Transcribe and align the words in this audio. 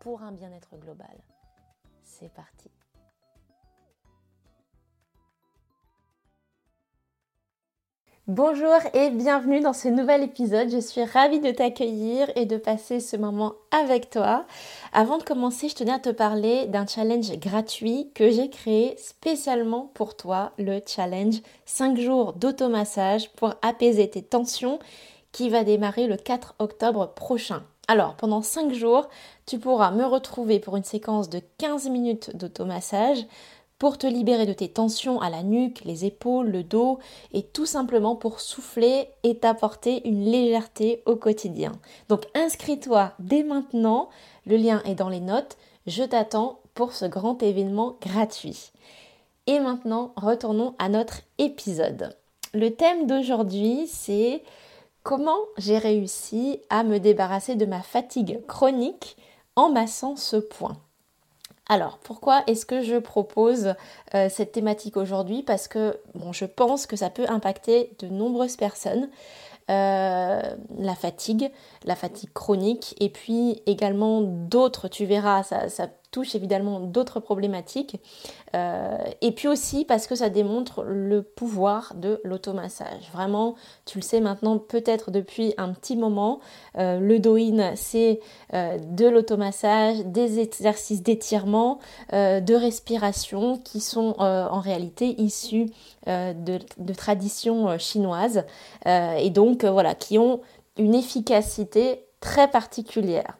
pour 0.00 0.22
un 0.22 0.32
bien-être 0.32 0.76
global. 0.76 1.16
C'est 2.02 2.32
parti. 2.32 2.70
Bonjour 8.28 8.76
et 8.92 9.08
bienvenue 9.08 9.60
dans 9.60 9.72
ce 9.72 9.88
nouvel 9.88 10.22
épisode. 10.22 10.68
Je 10.68 10.80
suis 10.80 11.02
ravie 11.02 11.40
de 11.40 11.50
t'accueillir 11.50 12.30
et 12.36 12.44
de 12.44 12.58
passer 12.58 13.00
ce 13.00 13.16
moment 13.16 13.54
avec 13.70 14.10
toi. 14.10 14.44
Avant 14.92 15.16
de 15.16 15.22
commencer, 15.22 15.70
je 15.70 15.76
tenais 15.76 15.94
à 15.94 15.98
te 15.98 16.10
parler 16.10 16.66
d'un 16.66 16.86
challenge 16.86 17.32
gratuit 17.38 18.10
que 18.14 18.30
j'ai 18.30 18.50
créé 18.50 18.94
spécialement 18.98 19.90
pour 19.94 20.14
toi, 20.14 20.52
le 20.58 20.80
challenge 20.86 21.36
5 21.64 21.98
jours 21.98 22.34
d'automassage 22.34 23.30
pour 23.30 23.54
apaiser 23.62 24.10
tes 24.10 24.22
tensions 24.22 24.78
qui 25.32 25.48
va 25.48 25.64
démarrer 25.64 26.06
le 26.06 26.18
4 26.18 26.56
octobre 26.58 27.14
prochain. 27.14 27.62
Alors, 27.90 28.14
pendant 28.16 28.42
5 28.42 28.74
jours, 28.74 29.08
tu 29.46 29.58
pourras 29.58 29.90
me 29.90 30.04
retrouver 30.04 30.60
pour 30.60 30.76
une 30.76 30.84
séquence 30.84 31.30
de 31.30 31.40
15 31.56 31.88
minutes 31.88 32.36
d'automassage 32.36 33.26
pour 33.78 33.96
te 33.96 34.06
libérer 34.06 34.44
de 34.44 34.52
tes 34.52 34.68
tensions 34.68 35.20
à 35.20 35.30
la 35.30 35.42
nuque, 35.42 35.84
les 35.84 36.04
épaules, 36.04 36.50
le 36.50 36.62
dos 36.62 36.98
et 37.32 37.42
tout 37.42 37.64
simplement 37.64 38.14
pour 38.14 38.40
souffler 38.40 39.08
et 39.22 39.38
t'apporter 39.38 40.06
une 40.06 40.24
légèreté 40.24 41.02
au 41.06 41.16
quotidien. 41.16 41.72
Donc 42.10 42.26
inscris-toi 42.34 43.12
dès 43.20 43.42
maintenant, 43.42 44.10
le 44.46 44.56
lien 44.56 44.82
est 44.84 44.96
dans 44.96 45.08
les 45.08 45.20
notes, 45.20 45.56
je 45.86 46.02
t'attends 46.02 46.60
pour 46.74 46.92
ce 46.92 47.06
grand 47.06 47.42
événement 47.42 47.96
gratuit. 48.02 48.72
Et 49.46 49.60
maintenant, 49.60 50.12
retournons 50.16 50.74
à 50.78 50.90
notre 50.90 51.20
épisode. 51.38 52.14
Le 52.52 52.70
thème 52.74 53.06
d'aujourd'hui, 53.06 53.86
c'est 53.86 54.42
comment 55.08 55.38
j'ai 55.56 55.78
réussi 55.78 56.60
à 56.68 56.84
me 56.84 56.98
débarrasser 57.00 57.54
de 57.54 57.64
ma 57.64 57.80
fatigue 57.80 58.44
chronique 58.46 59.16
en 59.56 59.70
massant 59.70 60.16
ce 60.16 60.36
point. 60.36 60.76
Alors, 61.66 61.96
pourquoi 61.96 62.42
est-ce 62.46 62.66
que 62.66 62.82
je 62.82 62.96
propose 62.96 63.74
euh, 64.14 64.28
cette 64.28 64.52
thématique 64.52 64.98
aujourd'hui? 64.98 65.42
Parce 65.42 65.66
que 65.66 65.98
bon, 66.14 66.34
je 66.34 66.44
pense 66.44 66.86
que 66.86 66.94
ça 66.94 67.08
peut 67.08 67.24
impacter 67.30 67.90
de 68.00 68.08
nombreuses 68.08 68.56
personnes. 68.56 69.08
Euh, 69.70 70.42
la 70.78 70.94
fatigue, 70.94 71.50
la 71.86 71.96
fatigue 71.96 72.32
chronique, 72.34 72.94
et 73.00 73.08
puis 73.08 73.62
également 73.64 74.20
d'autres, 74.20 74.88
tu 74.88 75.06
verras, 75.06 75.42
ça, 75.42 75.70
ça 75.70 75.88
touche 76.10 76.34
évidemment 76.34 76.80
d'autres 76.80 77.20
problématiques. 77.20 78.00
Euh, 78.54 78.96
et 79.20 79.32
puis 79.32 79.46
aussi 79.46 79.84
parce 79.84 80.06
que 80.06 80.14
ça 80.14 80.30
démontre 80.30 80.82
le 80.82 81.22
pouvoir 81.22 81.94
de 81.94 82.20
l'automassage. 82.24 83.10
Vraiment, 83.12 83.56
tu 83.84 83.98
le 83.98 84.02
sais 84.02 84.20
maintenant 84.20 84.58
peut-être 84.58 85.10
depuis 85.10 85.54
un 85.58 85.72
petit 85.72 85.96
moment, 85.96 86.40
euh, 86.78 86.98
le 86.98 87.18
Doin, 87.18 87.74
c'est 87.76 88.20
euh, 88.54 88.78
de 88.78 89.06
l'automassage, 89.06 89.98
des 90.06 90.40
exercices 90.40 91.02
d'étirement, 91.02 91.78
de 92.12 92.54
respiration 92.54 93.58
qui 93.58 93.80
sont 93.80 94.14
en 94.18 94.60
réalité 94.60 95.20
issus 95.20 95.66
de, 96.06 96.92
traditions 96.94 97.78
chinoises 97.78 98.44
et 98.86 99.30
donc 99.30 99.64
voilà, 99.64 99.94
qui 99.94 100.18
ont 100.18 100.40
une 100.76 100.94
efficacité 100.94 102.06
très 102.20 102.48
particulière. 102.48 103.36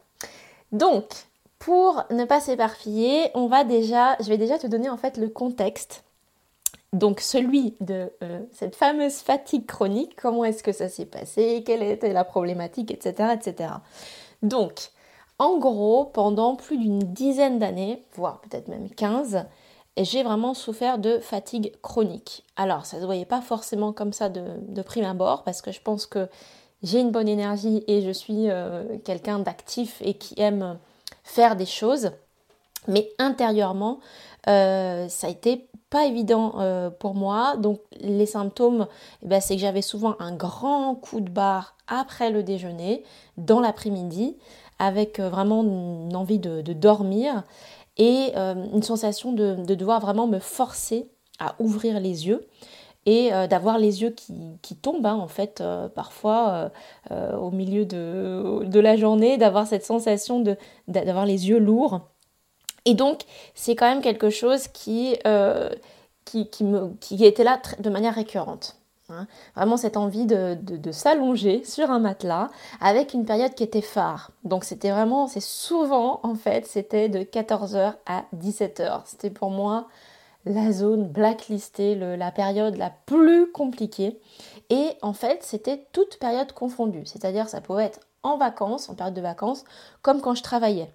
Donc, 0.71 1.28
pour 1.59 2.03
ne 2.09 2.23
pas 2.23 2.39
s'éparpiller, 2.39 3.29
on 3.35 3.47
va 3.47 3.65
déjà, 3.65 4.15
je 4.21 4.29
vais 4.29 4.37
déjà 4.37 4.57
te 4.57 4.67
donner 4.67 4.89
en 4.89 4.97
fait 4.97 5.17
le 5.17 5.27
contexte. 5.27 6.03
Donc 6.93 7.19
celui 7.19 7.75
de 7.81 8.11
euh, 8.23 8.39
cette 8.51 8.75
fameuse 8.75 9.17
fatigue 9.17 9.65
chronique, 9.67 10.15
comment 10.15 10.45
est-ce 10.45 10.63
que 10.63 10.71
ça 10.71 10.89
s'est 10.89 11.05
passé, 11.05 11.63
quelle 11.65 11.83
était 11.83 12.13
la 12.13 12.23
problématique, 12.23 12.91
etc. 12.91 13.35
etc. 13.35 13.73
Donc, 14.41 14.89
en 15.37 15.57
gros, 15.57 16.05
pendant 16.05 16.55
plus 16.55 16.77
d'une 16.77 16.99
dizaine 16.99 17.59
d'années, 17.59 18.03
voire 18.15 18.41
peut-être 18.41 18.69
même 18.69 18.89
15, 18.89 19.45
j'ai 19.97 20.23
vraiment 20.23 20.53
souffert 20.53 20.97
de 20.97 21.19
fatigue 21.19 21.73
chronique. 21.81 22.45
Alors, 22.55 22.85
ça 22.85 22.97
ne 22.97 23.01
se 23.01 23.05
voyait 23.05 23.25
pas 23.25 23.41
forcément 23.41 23.93
comme 23.93 24.13
ça 24.13 24.29
de, 24.29 24.81
prime 24.81 25.05
abord, 25.05 25.43
parce 25.43 25.61
que 25.61 25.71
je 25.71 25.81
pense 25.81 26.05
que 26.05 26.27
j'ai 26.83 26.99
une 26.99 27.11
bonne 27.11 27.27
énergie 27.27 27.83
et 27.87 28.01
je 28.01 28.11
suis 28.11 28.49
euh, 28.49 28.97
quelqu'un 29.03 29.39
d'actif 29.39 30.01
et 30.01 30.13
qui 30.13 30.33
aime 30.37 30.79
faire 31.29 31.55
des 31.55 31.65
choses. 31.65 32.11
Mais 32.87 33.09
intérieurement, 33.19 33.99
euh, 34.47 35.07
ça 35.09 35.27
a 35.27 35.29
été 35.29 35.69
pas 35.89 36.05
évident 36.05 36.55
euh, 36.57 36.89
pour 36.89 37.13
moi. 37.13 37.55
Donc 37.57 37.81
les 37.99 38.25
symptômes, 38.25 38.87
eh 39.23 39.27
ben, 39.27 39.41
c'est 39.41 39.55
que 39.55 39.61
j'avais 39.61 39.81
souvent 39.81 40.15
un 40.19 40.35
grand 40.35 40.95
coup 40.95 41.21
de 41.21 41.29
barre 41.29 41.75
après 41.87 42.31
le 42.31 42.41
déjeuner, 42.43 43.03
dans 43.37 43.59
l'après-midi, 43.59 44.37
avec 44.79 45.19
euh, 45.19 45.29
vraiment 45.29 45.63
une 45.63 46.15
envie 46.15 46.39
de, 46.39 46.61
dormir 46.73 47.43
et 47.97 48.33
une 48.35 48.81
sensation 48.81 49.33
de, 49.33 49.55
devoir 49.75 49.99
vraiment 49.99 50.25
me 50.25 50.39
forcer 50.39 51.11
à 51.37 51.55
ouvrir 51.59 51.99
les 51.99 52.27
yeux 52.27 52.47
et 53.09 53.47
d'avoir 53.47 53.77
les 53.77 54.01
yeux 54.01 54.11
qui, 54.11 54.75
tombent 54.75 55.05
hein, 55.05 55.15
en 55.15 55.27
fait 55.27 55.63
parfois 55.95 56.71
au 57.11 57.51
milieu 57.51 57.85
de, 57.85 58.63
de 58.65 58.79
la 58.79 58.95
journée, 58.95 59.37
d'avoir 59.37 59.67
cette 59.67 59.85
sensation 59.85 60.43
d'avoir 60.87 61.25
les 61.25 61.49
yeux 61.49 61.59
lourds 61.59 62.01
et 62.85 62.93
donc, 62.93 63.21
c'est 63.53 63.75
quand 63.75 63.87
même 63.87 64.01
quelque 64.01 64.29
chose 64.29 64.67
qui, 64.67 65.15
euh, 65.27 65.69
qui, 66.25 66.49
qui 66.99 67.25
était 67.25 67.43
là 67.43 67.61
de 67.79 67.89
manière 67.89 68.15
récurrente. 68.15 68.77
Hein. 69.09 69.27
Vraiment 69.55 69.77
cette 69.77 69.97
envie 69.97 70.25
de, 70.25 70.55
de, 70.61 70.91
s'allonger 70.91 71.63
sur 71.63 71.89
un 71.89 71.99
matelas 71.99 72.49
avec 72.79 73.13
une 73.13 73.25
période 73.25 73.55
qui 73.55 73.63
était 73.63 73.81
phare. 73.81 74.31
Donc 74.43 74.63
c'était 74.63 74.91
vraiment, 74.91 75.27
c'est 75.27 75.39
souvent 75.39 76.19
en 76.23 76.35
fait, 76.35 76.65
c'était 76.67 77.09
de 77.09 77.19
14h 77.19 77.95
à 78.05 78.25
17h. 78.35 79.01
C'était 79.05 79.31
pour 79.31 79.49
moi 79.49 79.87
la 80.49 80.71
zone 80.71 81.07
blacklistée, 81.07 81.95
la 81.95 82.31
période 82.31 82.75
la 82.75 82.91
plus 83.05 83.51
compliquée. 83.51 84.19
Et 84.69 84.89
en 85.01 85.13
fait, 85.13 85.43
c'était 85.43 85.85
toute 85.93 86.17
période 86.17 86.51
confondue. 86.51 87.05
C'est-à-dire 87.05 87.47
ça 87.47 87.61
pouvait 87.61 87.85
être 87.85 87.99
en 88.23 88.37
vacances, 88.37 88.89
en 88.89 88.95
période 88.95 89.13
de 89.13 89.21
vacances, 89.21 89.63
comme 90.01 90.21
quand 90.21 90.35
je 90.35 90.43
travaillais 90.43 90.91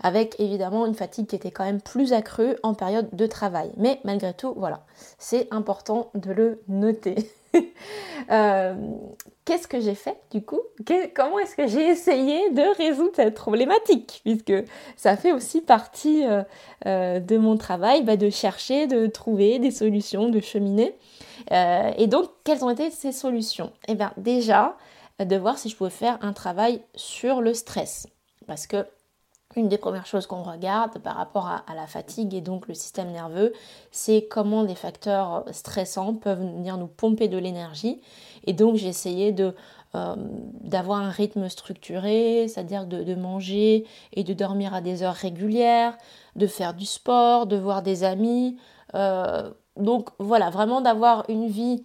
avec 0.00 0.38
évidemment 0.38 0.86
une 0.86 0.94
fatigue 0.94 1.26
qui 1.26 1.36
était 1.36 1.50
quand 1.50 1.64
même 1.64 1.80
plus 1.80 2.12
accrue 2.12 2.56
en 2.62 2.74
période 2.74 3.08
de 3.12 3.26
travail. 3.26 3.70
Mais 3.76 4.00
malgré 4.04 4.34
tout, 4.34 4.54
voilà, 4.56 4.84
c'est 5.18 5.48
important 5.52 6.10
de 6.14 6.30
le 6.32 6.62
noter. 6.68 7.30
Euh, 8.30 8.74
qu'est-ce 9.46 9.66
que 9.66 9.80
j'ai 9.80 9.94
fait 9.94 10.18
du 10.30 10.42
coup? 10.42 10.60
Comment 11.14 11.38
est-ce 11.38 11.56
que 11.56 11.66
j'ai 11.66 11.86
essayé 11.88 12.50
de 12.50 12.76
résoudre 12.76 13.12
cette 13.14 13.34
problématique? 13.34 14.20
Puisque 14.22 14.52
ça 14.96 15.16
fait 15.16 15.32
aussi 15.32 15.62
partie 15.62 16.26
euh, 16.26 16.42
euh, 16.84 17.20
de 17.20 17.38
mon 17.38 17.56
travail 17.56 18.02
bah, 18.02 18.16
de 18.16 18.28
chercher, 18.28 18.86
de 18.86 19.06
trouver 19.06 19.58
des 19.60 19.70
solutions, 19.70 20.28
de 20.28 20.40
cheminer. 20.40 20.94
et 21.50 22.06
donc, 22.06 22.28
quelles 22.44 22.64
ont 22.64 22.70
été 22.70 22.90
ces 22.90 23.12
solutions? 23.12 23.72
Eh 23.86 23.94
bien, 23.94 24.12
déjà, 24.18 24.76
de 25.24 25.36
voir 25.36 25.56
si 25.56 25.70
je 25.70 25.76
pouvais 25.76 25.88
faire 25.88 26.18
un 26.20 26.34
travail 26.34 26.82
sur 26.96 27.40
le 27.40 27.54
stress. 27.54 28.08
Parce 28.46 28.66
que 28.66 28.84
une 29.58 29.68
des 29.68 29.78
premières 29.78 30.06
choses 30.06 30.26
qu'on 30.26 30.42
regarde 30.42 30.98
par 30.98 31.16
rapport 31.16 31.46
à, 31.46 31.74
la 31.74 31.86
fatigue 31.86 32.34
et 32.34 32.40
donc 32.40 32.68
le 32.68 32.74
système 32.74 33.10
nerveux, 33.10 33.52
c'est 33.90 34.26
comment 34.30 34.64
des 34.64 34.74
facteurs 34.74 35.44
stressants 35.52 36.14
peuvent 36.14 36.40
venir 36.40 36.78
nous 36.78 36.86
pomper 36.86 37.28
de 37.28 37.38
l'énergie. 37.38 38.00
Et 38.46 38.52
donc 38.52 38.76
j'ai 38.76 38.88
essayé 38.88 39.32
de 39.32 39.54
euh, 39.94 40.14
d'avoir 40.16 41.00
un 41.00 41.08
rythme 41.08 41.48
structuré, 41.48 42.46
c'est-à-dire 42.46 42.86
de, 42.86 43.14
manger 43.14 43.86
et 44.12 44.22
de 44.22 44.34
dormir 44.34 44.74
à 44.74 44.82
des 44.82 45.02
heures 45.02 45.14
régulières, 45.14 45.96
de 46.36 46.46
faire 46.46 46.74
du 46.74 46.84
sport, 46.84 47.46
de 47.46 47.56
voir 47.56 47.82
des 47.82 48.04
amis. 48.04 48.58
Euh, 48.94 49.50
donc 49.76 50.10
voilà, 50.18 50.50
vraiment 50.50 50.82
d'avoir 50.82 51.24
une 51.30 51.48
vie 51.48 51.84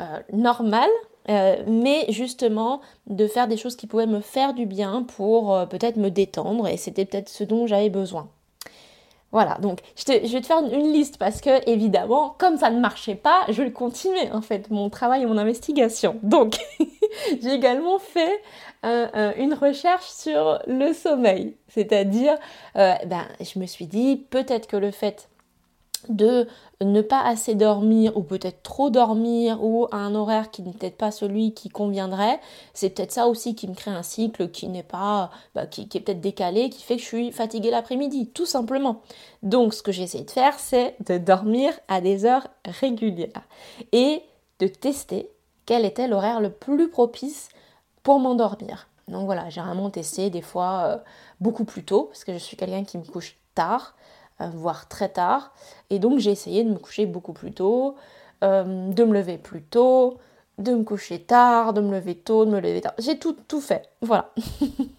euh, 0.00 0.18
normale 0.32 0.90
euh, 1.28 1.56
mais 1.66 2.06
justement 2.10 2.80
de 3.06 3.26
faire 3.26 3.48
des 3.48 3.56
choses 3.56 3.76
qui 3.76 3.86
pouvaient 3.86 4.06
me 4.06 4.20
faire 4.20 4.54
du 4.54 4.66
bien 4.66 5.02
pour 5.02 5.54
euh, 5.54 5.66
peut-être 5.66 5.96
me 5.96 6.10
détendre 6.10 6.68
et 6.68 6.76
c'était 6.76 7.04
peut-être 7.04 7.28
ce 7.28 7.44
dont 7.44 7.66
j'avais 7.66 7.90
besoin. 7.90 8.28
Voilà, 9.32 9.58
donc 9.58 9.80
je, 9.96 10.12
vais 10.12 10.40
te 10.40 10.46
faire 10.46 10.62
une 10.62 10.92
liste 10.92 11.18
parce 11.18 11.40
que 11.40 11.68
évidemment, 11.68 12.36
comme 12.38 12.56
ça 12.56 12.70
ne 12.70 12.78
marchait 12.78 13.16
pas, 13.16 13.40
je 13.48 13.64
continuer 13.64 14.30
en 14.30 14.40
fait 14.40 14.70
mon 14.70 14.90
travail 14.90 15.22
et 15.22 15.26
mon 15.26 15.38
investigation. 15.38 16.20
Donc, 16.22 16.56
j'ai 17.42 17.52
également 17.52 17.98
fait 17.98 18.40
une 18.84 19.54
recherche 19.54 20.06
sur 20.06 20.60
le 20.68 20.92
sommeil. 20.92 21.56
C'est-à-dire, 21.66 22.36
ben, 22.76 23.26
je 23.40 23.58
me 23.58 23.66
suis 23.66 23.86
dit, 23.86 24.24
peut-être 24.30 24.68
que 24.68 24.76
le 24.76 24.92
fait 24.92 25.28
de 26.08 26.46
ne 26.80 27.00
pas 27.00 27.20
assez 27.22 27.54
dormir 27.54 28.16
ou 28.16 28.22
peut-être 28.22 28.62
trop 28.62 28.90
dormir 28.90 29.62
ou 29.62 29.86
à 29.90 29.96
un 29.96 30.14
horaire 30.14 30.50
qui 30.50 30.62
n'est 30.62 30.72
peut-être 30.72 30.96
pas 30.96 31.10
celui 31.10 31.54
qui 31.54 31.68
conviendrait, 31.68 32.40
c'est 32.72 32.90
peut-être 32.90 33.12
ça 33.12 33.26
aussi 33.26 33.54
qui 33.54 33.68
me 33.68 33.74
crée 33.74 33.90
un 33.90 34.02
cycle 34.02 34.50
qui 34.50 34.68
n'est 34.68 34.82
pas, 34.82 35.30
bah, 35.54 35.66
qui, 35.66 35.82
est 35.82 36.00
peut-être 36.00 36.20
décalé, 36.20 36.70
qui 36.70 36.82
fait 36.82 36.96
que 36.96 37.02
je 37.02 37.06
suis 37.06 37.32
fatiguée 37.32 37.70
l'après-midi, 37.70 38.28
tout 38.28 38.46
simplement. 38.46 39.02
Donc 39.42 39.74
ce 39.74 39.82
que 39.82 39.92
j'essaie 39.92 40.22
de 40.22 40.30
faire, 40.30 40.58
c'est 40.58 40.96
de 41.06 41.18
dormir 41.18 41.72
à 41.88 42.00
des 42.00 42.24
heures 42.24 42.48
régulières 42.64 43.42
et 43.92 44.22
de 44.58 44.66
tester 44.66 45.30
quel 45.66 45.84
était 45.84 46.08
l'horaire 46.08 46.40
le 46.40 46.50
plus 46.50 46.88
propice 46.88 47.48
pour 48.02 48.18
m'endormir. 48.18 48.88
Donc 49.08 49.26
voilà, 49.26 49.50
j'ai 49.50 49.60
vraiment 49.60 49.90
testé 49.90 50.30
des 50.30 50.42
fois 50.42 50.84
euh, 50.84 50.96
beaucoup 51.40 51.64
plus 51.64 51.84
tôt, 51.84 52.04
parce 52.04 52.24
que 52.24 52.32
je 52.32 52.38
suis 52.38 52.56
quelqu'un 52.56 52.84
qui 52.84 52.98
me 52.98 53.04
couche 53.04 53.36
tard, 53.54 53.94
voire 54.40 54.88
très 54.88 55.08
tard. 55.08 55.52
Et 55.90 55.98
donc 55.98 56.18
j'ai 56.18 56.30
essayé 56.30 56.64
de 56.64 56.70
me 56.70 56.78
coucher 56.78 57.06
beaucoup 57.06 57.32
plus 57.32 57.52
tôt, 57.52 57.96
euh, 58.42 58.90
de 58.90 59.04
me 59.04 59.14
lever 59.14 59.38
plus 59.38 59.62
tôt, 59.62 60.18
de 60.58 60.72
me 60.72 60.84
coucher 60.84 61.20
tard, 61.20 61.72
de 61.72 61.80
me 61.80 61.92
lever 61.92 62.14
tôt, 62.14 62.44
de 62.44 62.50
me 62.50 62.60
lever 62.60 62.80
tard. 62.80 62.94
J'ai 62.98 63.18
tout, 63.18 63.36
tout 63.48 63.60
fait. 63.60 63.88
Voilà. 64.02 64.30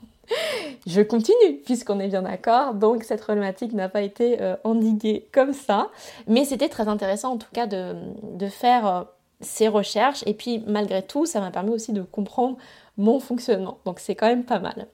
je 0.87 1.01
continue, 1.01 1.57
puisqu'on 1.63 1.99
est 1.99 2.07
bien 2.07 2.23
d'accord. 2.23 2.73
Donc 2.73 3.03
cette 3.03 3.21
problématique 3.21 3.73
n'a 3.73 3.89
pas 3.89 4.01
été 4.01 4.41
euh, 4.41 4.55
endiguée 4.63 5.27
comme 5.31 5.53
ça. 5.53 5.89
Mais 6.27 6.45
c'était 6.45 6.69
très 6.69 6.87
intéressant 6.87 7.33
en 7.33 7.37
tout 7.37 7.51
cas 7.53 7.67
de 7.67 8.47
faire 8.49 9.05
ces 9.41 9.67
recherches. 9.67 10.23
Et 10.25 10.33
puis 10.33 10.63
malgré 10.67 11.01
tout, 11.03 11.25
ça 11.25 11.39
m'a 11.39 11.51
permis 11.51 11.71
aussi 11.71 11.93
de 11.93 12.01
comprendre 12.01 12.57
mon 12.97 13.19
fonctionnement. 13.19 13.77
Donc 13.85 13.99
c'est 13.99 14.15
quand 14.15 14.27
même 14.27 14.45
pas 14.45 14.59
mal. 14.59 14.87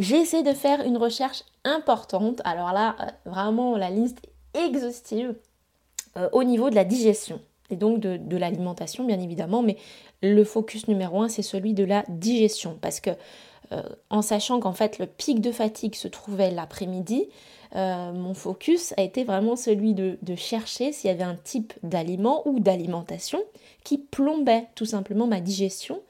J'ai 0.00 0.16
essayé 0.16 0.42
de 0.42 0.54
faire 0.54 0.80
une 0.80 0.96
recherche 0.96 1.44
importante. 1.62 2.40
Alors 2.44 2.72
là, 2.72 2.96
euh, 3.00 3.30
vraiment 3.30 3.76
la 3.76 3.90
liste 3.90 4.22
exhaustive 4.54 5.34
euh, 6.16 6.26
au 6.32 6.42
niveau 6.42 6.70
de 6.70 6.74
la 6.74 6.84
digestion 6.84 7.38
et 7.68 7.76
donc 7.76 8.00
de, 8.00 8.36
l'alimentation 8.36 9.04
bien 9.04 9.20
évidemment, 9.20 9.62
mais 9.62 9.76
le 10.22 10.42
focus 10.42 10.88
numéro 10.88 11.20
un 11.22 11.28
c'est 11.28 11.42
celui 11.42 11.74
de 11.74 11.84
la 11.84 12.04
digestion 12.08 12.78
parce 12.80 12.98
que 12.98 13.10
euh, 13.72 13.82
en 14.08 14.22
sachant 14.22 14.58
qu'en 14.58 14.72
fait 14.72 14.98
le 14.98 15.06
pic 15.06 15.40
de 15.40 15.52
fatigue 15.52 15.94
se 15.94 16.08
trouvait 16.08 16.50
l'après-midi, 16.50 17.28
mon 17.72 18.34
focus 18.34 18.94
a 18.96 19.02
été 19.02 19.22
vraiment 19.22 19.54
celui 19.54 19.94
de, 19.94 20.18
de 20.22 20.34
chercher 20.34 20.90
s'il 20.90 21.08
y 21.08 21.12
avait 21.12 21.22
un 21.22 21.36
type 21.36 21.72
d'aliment 21.84 22.42
ou 22.48 22.58
d'alimentation 22.58 23.40
qui 23.84 23.98
plombait 23.98 24.66
tout 24.74 24.86
simplement 24.86 25.28
ma 25.28 25.40
digestion 25.40 26.00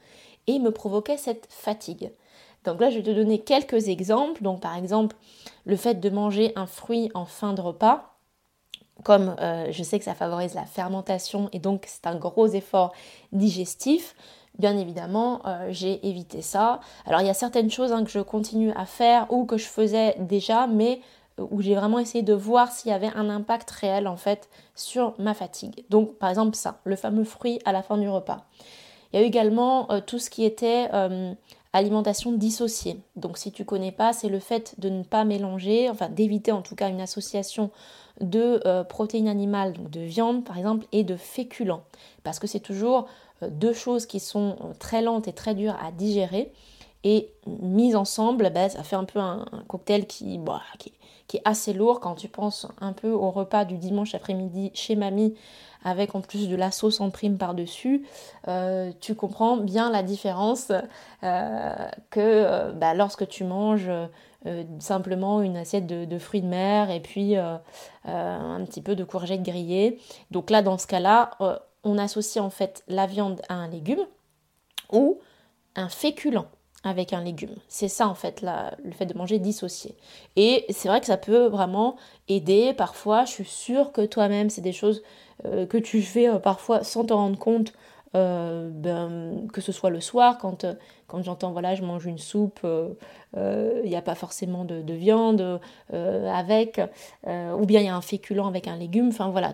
et 0.47 0.57
me 0.57 0.71
provoquait 0.71 1.17
cette 1.17 1.45
fatigue. 1.51 2.09
Donc 2.65 2.79
là, 2.79 2.89
je 2.89 2.97
vais 2.97 3.03
te 3.03 3.11
donner 3.11 3.39
quelques 3.39 3.87
exemples. 3.87 4.43
Donc 4.43 4.61
par 4.61 4.75
exemple, 4.75 5.15
le 5.65 5.75
fait 5.75 5.95
de 5.95 6.09
manger 6.09 6.53
un 6.55 6.65
fruit 6.67 7.11
en 7.13 7.25
fin 7.25 7.53
de 7.53 7.61
repas, 7.61 8.11
comme 9.03 9.35
euh, 9.39 9.67
je 9.71 9.83
sais 9.83 9.99
que 9.99 10.05
ça 10.05 10.13
favorise 10.13 10.53
la 10.53 10.65
fermentation 10.65 11.49
et 11.53 11.59
donc 11.59 11.85
c'est 11.87 12.07
un 12.07 12.15
gros 12.15 12.47
effort 12.47 12.93
digestif, 13.31 14.15
bien 14.57 14.77
évidemment, 14.77 15.41
euh, 15.45 15.67
j'ai 15.69 16.07
évité 16.07 16.41
ça. 16.41 16.79
Alors 17.05 17.21
il 17.21 17.27
y 17.27 17.29
a 17.29 17.33
certaines 17.33 17.71
choses 17.71 17.91
hein, 17.91 18.03
que 18.03 18.11
je 18.11 18.19
continue 18.19 18.71
à 18.73 18.85
faire 18.85 19.31
ou 19.31 19.45
que 19.45 19.57
je 19.57 19.65
faisais 19.65 20.15
déjà, 20.19 20.67
mais 20.67 21.01
euh, 21.39 21.47
où 21.49 21.61
j'ai 21.61 21.75
vraiment 21.75 21.99
essayé 21.99 22.23
de 22.23 22.33
voir 22.33 22.71
s'il 22.71 22.91
y 22.91 22.93
avait 22.93 23.11
un 23.15 23.29
impact 23.29 23.71
réel 23.71 24.07
en 24.07 24.17
fait 24.17 24.49
sur 24.75 25.15
ma 25.17 25.33
fatigue. 25.33 25.85
Donc 25.89 26.17
par 26.17 26.29
exemple 26.29 26.55
ça, 26.55 26.79
le 26.83 26.95
fameux 26.95 27.23
fruit 27.23 27.59
à 27.65 27.71
la 27.71 27.81
fin 27.81 27.97
du 27.97 28.09
repas. 28.09 28.45
Il 29.13 29.19
y 29.19 29.23
a 29.23 29.25
également 29.25 29.89
tout 30.07 30.19
ce 30.19 30.29
qui 30.29 30.45
était 30.45 30.87
alimentation 31.73 32.31
dissociée. 32.31 32.99
Donc 33.15 33.37
si 33.37 33.51
tu 33.51 33.65
connais 33.65 33.91
pas, 33.91 34.13
c'est 34.13 34.29
le 34.29 34.39
fait 34.39 34.75
de 34.77 34.89
ne 34.89 35.03
pas 35.03 35.23
mélanger, 35.23 35.89
enfin 35.89 36.09
d'éviter 36.09 36.51
en 36.51 36.61
tout 36.61 36.75
cas 36.75 36.89
une 36.89 37.01
association 37.01 37.71
de 38.19 38.61
euh, 38.65 38.83
protéines 38.83 39.27
animales, 39.27 39.73
donc 39.73 39.89
de 39.89 40.01
viande 40.01 40.43
par 40.43 40.57
exemple, 40.57 40.85
et 40.91 41.03
de 41.03 41.15
féculents. 41.15 41.83
Parce 42.23 42.39
que 42.39 42.47
c'est 42.47 42.59
toujours 42.59 43.07
euh, 43.41 43.49
deux 43.49 43.73
choses 43.73 44.05
qui 44.05 44.19
sont 44.19 44.57
euh, 44.63 44.73
très 44.77 45.01
lentes 45.01 45.27
et 45.27 45.33
très 45.33 45.55
dures 45.55 45.77
à 45.83 45.91
digérer. 45.91 46.51
Et 47.03 47.31
mises 47.47 47.95
ensemble, 47.95 48.51
ben, 48.53 48.69
ça 48.69 48.83
fait 48.83 48.95
un 48.95 49.05
peu 49.05 49.17
un, 49.17 49.45
cocktail 49.67 50.05
qui, 50.05 50.37
bah, 50.37 50.61
qui, 50.77 50.93
qui, 51.31 51.39
assez 51.45 51.71
lourd 51.71 52.01
quand 52.01 52.15
tu 52.15 52.27
penses 52.27 52.67
un 52.81 52.91
peu 52.91 53.09
au 53.09 53.31
repas 53.31 53.63
du 53.63 53.77
dimanche 53.77 54.13
après-midi 54.15 54.69
chez 54.73 54.97
mamie 54.97 55.33
avec 55.83 56.13
en 56.13 56.19
plus 56.21 56.49
de 56.49 56.55
la 56.57 56.71
sauce 56.71 56.99
en 56.99 57.09
prime 57.09 57.37
par-dessus, 57.37 58.05
euh, 58.47 58.91
tu 58.99 59.15
comprends 59.15 59.57
bien 59.57 59.89
la 59.89 60.03
différence 60.03 60.71
euh, 61.23 61.73
que 62.09 62.19
euh, 62.19 62.71
bah, 62.73 62.93
lorsque 62.93 63.27
tu 63.27 63.45
manges 63.45 63.89
simplement 64.79 65.41
une 65.41 65.55
assiette 65.55 65.85
de, 65.87 66.17
fruits 66.17 66.41
de 66.41 66.47
mer 66.47 66.89
et 66.89 66.99
puis 66.99 67.35
un 67.35 67.61
petit 68.65 68.81
peu 68.81 68.95
de 68.95 69.03
courgettes 69.03 69.43
grillées. 69.43 69.99
Donc 70.31 70.49
là, 70.49 70.63
dans 70.63 70.79
ce 70.79 70.87
cas-là, 70.87 71.37
on 71.83 71.97
associe 71.99 72.43
en 72.43 72.49
fait 72.49 72.83
la 72.87 73.05
viande 73.05 73.39
à 73.49 73.53
un 73.53 73.67
légume 73.67 74.03
ou 74.91 75.19
un 75.75 75.89
féculent 75.89 76.47
avec 76.83 77.13
un 77.13 77.23
légume. 77.23 77.55
C'est 77.67 77.87
ça 77.87 78.07
en 78.07 78.15
fait 78.15 78.41
le 78.41 78.91
fait 78.91 79.05
de 79.05 79.17
manger 79.17 79.39
dissocié. 79.39 79.95
Et 80.35 80.65
c'est 80.69 80.87
vrai 80.87 80.99
que 80.99 81.05
ça 81.05 81.17
peut 81.17 81.45
vraiment 81.47 81.95
aider 82.27 82.73
parfois. 82.73 83.25
Je 83.25 83.31
suis 83.31 83.45
sûre 83.45 83.91
que 83.91 84.05
toi-même 84.05 84.49
c'est 84.49 84.61
des 84.61 84.73
choses 84.73 85.03
euh, 85.45 85.65
que 85.65 85.77
tu 85.77 86.01
fais 86.01 86.27
euh, 86.27 86.39
parfois 86.39 86.83
sans 86.83 87.05
t'en 87.05 87.17
rendre 87.17 87.39
compte. 87.39 87.73
Euh, 88.13 88.69
ben, 88.69 89.47
que 89.53 89.61
ce 89.61 89.71
soit 89.71 89.89
le 89.89 90.01
soir, 90.01 90.37
quand, 90.37 90.65
quand 91.07 91.23
j'entends 91.23 91.53
voilà, 91.53 91.75
je 91.75 91.81
mange 91.81 92.05
une 92.05 92.17
soupe, 92.17 92.59
il 92.65 93.85
n'y 93.85 93.95
a 93.95 94.01
pas 94.01 94.15
forcément 94.15 94.65
de, 94.65 94.81
de 94.81 94.93
viande 94.93 95.61
avec, 95.93 96.81
ou 97.25 97.65
bien 97.65 97.79
il 97.79 97.85
y 97.85 97.87
a 97.87 97.95
un 97.95 98.01
féculent 98.01 98.47
avec 98.47 98.67
un 98.67 98.75
légume, 98.75 99.07
enfin 99.07 99.29
voilà, 99.29 99.53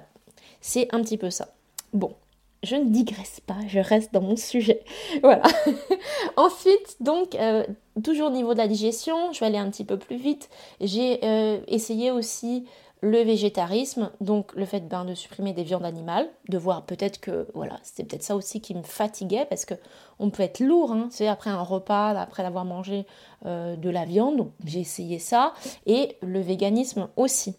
c'est 0.60 0.92
un 0.92 1.02
petit 1.02 1.20
peu 1.20 1.30
ça. 1.30 1.50
Bon, 1.94 2.16
je 2.64 2.76
ne 2.76 2.86
digresse 2.86 3.40
pas, 3.40 3.58
je 3.68 3.80
reste 3.80 4.14
dans 4.14 4.22
mon 4.22 4.36
sujet. 4.36 4.84
voilà. 5.22 5.44
Ensuite, 6.38 6.98
donc, 7.00 7.36
euh, 7.36 7.64
toujours 8.04 8.28
au 8.28 8.34
niveau 8.34 8.54
de 8.54 8.60
la 8.60 8.68
digestion, 8.68 9.32
je 9.32 9.40
vais 9.40 9.48
aller 9.48 9.58
un 9.58 9.70
petit 9.70 9.86
peu 9.86 9.98
plus 9.98 10.18
vite. 10.18 10.50
J'ai 10.82 11.20
euh, 11.24 11.60
essayé 11.68 12.12
aussi 12.12 12.66
le 13.02 13.22
végétarisme, 13.22 14.10
donc 14.22 14.56
le 14.56 14.66
fait 14.66 14.88
ben, 14.88 15.06
de 15.06 15.14
supprimer 15.14 15.54
des 15.54 15.62
viandes 15.62 15.86
animales, 15.86 16.28
de 16.50 16.58
voir 16.58 16.84
peut-être 16.84 17.20
que 17.20 17.48
voilà, 17.54 17.78
c'était 17.84 18.04
peut-être 18.04 18.24
ça 18.24 18.36
aussi 18.36 18.60
qui 18.60 18.74
me 18.74 18.82
fatiguait 18.82 19.46
parce 19.48 19.66
que 19.66 19.76
on 20.18 20.32
peut 20.32 20.42
être 20.42 20.60
lourd, 20.60 20.92
hein, 20.94 21.08
c'est 21.12 21.28
après 21.28 21.52
un 21.52 21.62
repas, 21.62 22.20
après 22.20 22.44
avoir 22.44 22.66
mangé 22.66 23.06
euh, 23.46 23.76
de 23.76 23.92
la 23.92 24.06
viande, 24.06 24.38
donc 24.38 24.52
j'ai 24.66 24.80
essayé 24.80 25.20
ça 25.20 25.54
et 25.86 26.18
le 26.24 26.40
véganisme 26.40 27.08
aussi. 27.18 27.56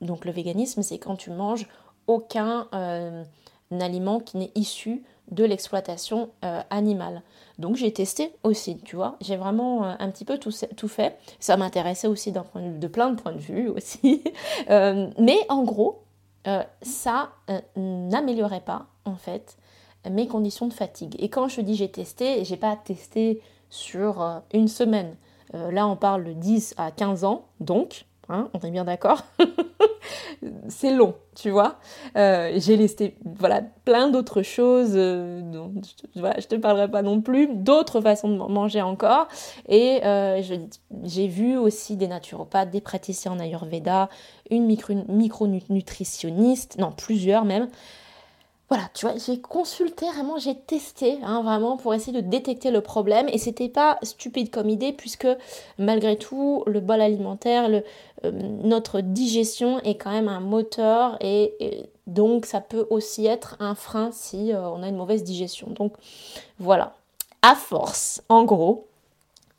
donc 0.00 0.24
le 0.24 0.32
véganisme, 0.32 0.80
c'est 0.80 0.98
quand 0.98 1.16
tu 1.16 1.30
manges 1.30 1.68
aucun 2.10 2.66
euh, 2.74 3.24
aliment 3.78 4.18
qui 4.18 4.36
n'est 4.36 4.50
issu 4.56 5.04
de 5.30 5.44
l'exploitation 5.44 6.30
euh, 6.44 6.60
animale. 6.70 7.22
Donc 7.58 7.76
j'ai 7.76 7.92
testé 7.92 8.32
aussi, 8.42 8.78
tu 8.78 8.96
vois, 8.96 9.16
j'ai 9.20 9.36
vraiment 9.36 9.84
euh, 9.84 9.94
un 9.98 10.10
petit 10.10 10.24
peu 10.24 10.38
tout, 10.38 10.88
fait. 10.88 11.16
Ça 11.38 11.56
m'intéressait 11.56 12.08
aussi 12.08 12.32
de, 12.32 12.86
plein 12.88 13.10
de 13.10 13.20
points 13.20 13.32
de 13.32 13.38
vue 13.38 13.68
aussi. 13.76 14.24
mais 14.68 15.38
en 15.48 15.62
gros, 15.62 16.02
ça 16.82 17.30
n'améliorait 17.76 18.62
pas 18.62 18.86
en 19.04 19.14
fait 19.14 19.56
mes 20.10 20.26
conditions 20.26 20.66
de 20.66 20.72
fatigue. 20.72 21.14
Et 21.18 21.28
quand 21.28 21.48
je 21.48 21.60
dis 21.60 21.76
j'ai 21.76 21.90
testé, 21.90 22.44
j'ai 22.44 22.56
pas 22.56 22.76
testé 22.76 23.42
sur 23.68 24.42
une 24.52 24.66
semaine. 24.66 25.14
là 25.52 25.86
on 25.86 25.96
parle 25.96 26.24
de 26.24 26.32
10 26.32 26.74
à 26.78 26.90
15 26.90 27.24
ans, 27.24 27.44
donc 27.60 28.06
Hein, 28.30 28.48
on 28.54 28.60
est 28.60 28.70
bien 28.70 28.84
d'accord 28.84 29.24
C'est 30.68 30.92
long, 30.92 31.14
tu 31.34 31.50
vois. 31.50 31.76
Euh, 32.16 32.52
j'ai 32.56 32.76
listé 32.76 33.16
voilà, 33.24 33.62
plein 33.84 34.08
d'autres 34.08 34.42
choses, 34.42 34.92
euh, 34.94 35.40
dont 35.42 35.72
je, 36.14 36.20
ne 36.20 36.40
te 36.40 36.54
parlerai 36.56 36.90
pas 36.90 37.02
non 37.02 37.20
plus, 37.20 37.48
d'autres 37.48 38.00
façons 38.00 38.28
de 38.28 38.36
manger 38.36 38.82
encore. 38.82 39.28
Et 39.68 40.00
euh, 40.04 40.40
j'ai 41.04 41.26
vu 41.26 41.56
aussi 41.56 41.96
des 41.96 42.08
naturopathes, 42.08 42.70
des 42.70 42.80
praticiens 42.80 43.32
en 43.32 43.38
Ayurveda, 43.38 44.08
une 44.50 44.66
micronutritionniste, 44.66 46.78
non, 46.78 46.92
plusieurs 46.92 47.44
même, 47.44 47.68
voilà, 48.70 48.88
tu 48.94 49.04
vois, 49.04 49.16
j'ai 49.16 49.40
consulté 49.40 50.06
vraiment, 50.06 50.38
j'ai 50.38 50.54
testé 50.54 51.18
hein, 51.24 51.42
vraiment 51.42 51.76
pour 51.76 51.92
essayer 51.92 52.22
de 52.22 52.26
détecter 52.26 52.70
le 52.70 52.80
problème 52.80 53.28
et 53.28 53.36
c'était 53.36 53.68
pas 53.68 53.98
stupide 54.04 54.50
comme 54.50 54.68
idée 54.70 54.92
puisque 54.92 55.26
malgré 55.76 56.16
tout 56.16 56.62
le 56.68 56.78
bol 56.78 57.00
alimentaire, 57.00 57.68
euh, 58.24 58.30
notre 58.30 59.00
digestion 59.00 59.80
est 59.80 59.96
quand 59.96 60.12
même 60.12 60.28
un 60.28 60.38
moteur 60.38 61.16
et, 61.20 61.90
donc 62.06 62.46
ça 62.46 62.60
peut 62.60 62.86
aussi 62.90 63.26
être 63.26 63.56
un 63.58 63.74
frein 63.74 64.10
si 64.12 64.52
euh, 64.52 64.68
on 64.70 64.84
a 64.84 64.88
une 64.88 64.96
mauvaise 64.96 65.24
digestion. 65.24 65.66
Donc 65.70 65.94
voilà, 66.60 66.94
à 67.42 67.56
force, 67.56 68.22
en 68.28 68.44
gros, 68.44 68.86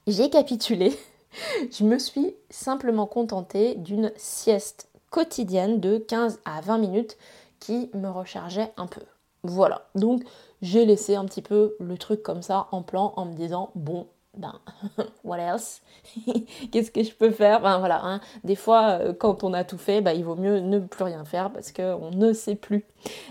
j'ai 0.08 0.30
capitulé. 0.30 0.98
Je 1.72 1.84
me 1.84 2.00
suis 2.00 2.34
simplement 2.50 3.08
contentée 3.08 3.76
d'une 3.76 4.14
sieste 4.16 4.88
quotidienne 5.10 5.82
de 5.82 5.98
15 5.98 6.40
à 6.46 6.62
20 6.62 6.78
minutes 6.78 7.18
qui 7.62 7.90
me 7.94 8.10
rechargeait 8.10 8.74
un 8.76 8.88
peu. 8.88 9.02
Voilà, 9.44 9.88
donc 9.96 10.24
j'ai 10.62 10.86
laissé 10.86 11.16
un 11.16 11.24
petit 11.26 11.42
peu 11.42 11.76
le 11.80 11.98
truc 11.98 12.22
comme 12.22 12.42
ça 12.42 12.68
en 12.72 12.84
plan 12.84 13.14
en 13.16 13.26
me 13.26 13.34
disant, 13.34 13.72
bon, 13.76 14.08
ben, 14.38 14.60
what 15.24 15.40
else? 15.40 15.82
Qu'est-ce 16.72 16.92
que 16.92 17.04
je 17.04 17.14
peux 17.14 17.32
faire? 17.32 17.62
Ben 17.62 17.80
voilà, 17.80 18.02
hein. 18.04 18.22
des 18.44 18.56
fois, 18.56 19.00
euh, 19.00 19.14
quand 19.14 19.44
on 19.44 19.54
a 19.54 19.64
tout 19.64 19.78
fait, 19.78 20.02
ben, 20.02 20.12
il 20.12 20.24
vaut 20.24 20.36
mieux 20.36 20.60
ne 20.60 20.80
plus 20.80 21.04
rien 21.04 21.26
faire 21.26 21.52
parce 21.52 21.72
qu'on 21.72 22.12
ne 22.12 22.34
sait 22.34 22.56
plus. 22.56 22.86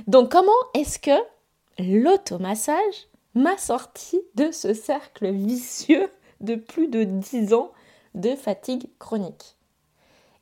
Donc, 0.07 0.31
comment 0.31 0.53
est-ce 0.75 0.99
que 0.99 1.19
l'automassage 1.79 3.09
m'a 3.35 3.57
sorti 3.57 4.21
de 4.35 4.51
ce 4.51 4.75
cercle 4.75 5.31
vicieux 5.31 6.11
de 6.41 6.55
plus 6.55 6.89
de 6.89 7.05
10 7.05 7.55
ans 7.55 7.71
de 8.15 8.35
fatigue 8.35 8.89
chronique? 8.99 9.57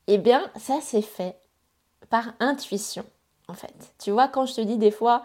Eh 0.06 0.18
bien, 0.18 0.50
ça 0.56 0.80
s'est 0.80 1.02
fait 1.02 1.36
par 2.08 2.32
intuition, 2.40 3.04
Tu 3.98 4.10
vois, 4.10 4.28
quand 4.28 4.46
je 4.46 4.54
te 4.54 4.60
dis 4.60 4.76
des 4.76 4.90
fois, 4.90 5.22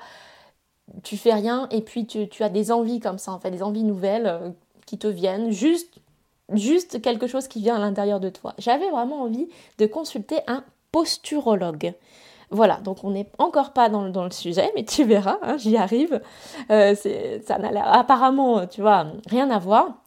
tu 1.04 1.18
fais 1.18 1.34
rien 1.34 1.68
et 1.72 1.82
puis 1.82 2.06
tu, 2.06 2.44
as 2.44 2.50
des 2.50 2.72
envies 2.72 3.00
comme 3.00 3.18
ça, 3.18 3.32
en 3.32 3.40
fait, 3.40 3.52
des 3.52 3.64
envies 3.64 3.84
nouvelles 3.84 4.28
euh, 4.28 4.50
qui 4.86 4.98
te 4.98 5.08
viennent, 5.08 5.52
juste, 5.52 6.00
juste 6.54 7.02
quelque 7.02 7.28
chose 7.28 7.48
qui 7.48 7.62
vient 7.62 7.76
à 7.76 7.80
l'intérieur 7.80 8.20
de 8.20 8.30
toi. 8.30 8.54
J'avais 8.58 8.90
vraiment 8.90 9.24
envie 9.24 9.50
de 9.78 9.86
consulter 9.86 10.40
un 10.48 10.64
posturologue. 10.92 11.94
Voilà, 12.50 12.78
donc 12.78 13.04
on 13.04 13.12
n'est 13.12 13.30
encore 13.40 13.74
pas 13.74 13.90
dans, 13.90 14.06
le 14.06 14.32
sujet, 14.32 14.72
mais 14.76 14.84
tu 14.86 15.04
verras, 15.04 15.40
hein, 15.42 15.58
j'y 15.58 15.76
arrive. 15.76 16.22
Euh, 16.70 16.96
ça 16.96 17.58
n'a 17.58 17.94
apparemment, 17.94 18.68
tu 18.68 18.82
vois, 18.82 19.08
rien 19.28 19.50
à 19.50 19.58
voir. 19.58 20.03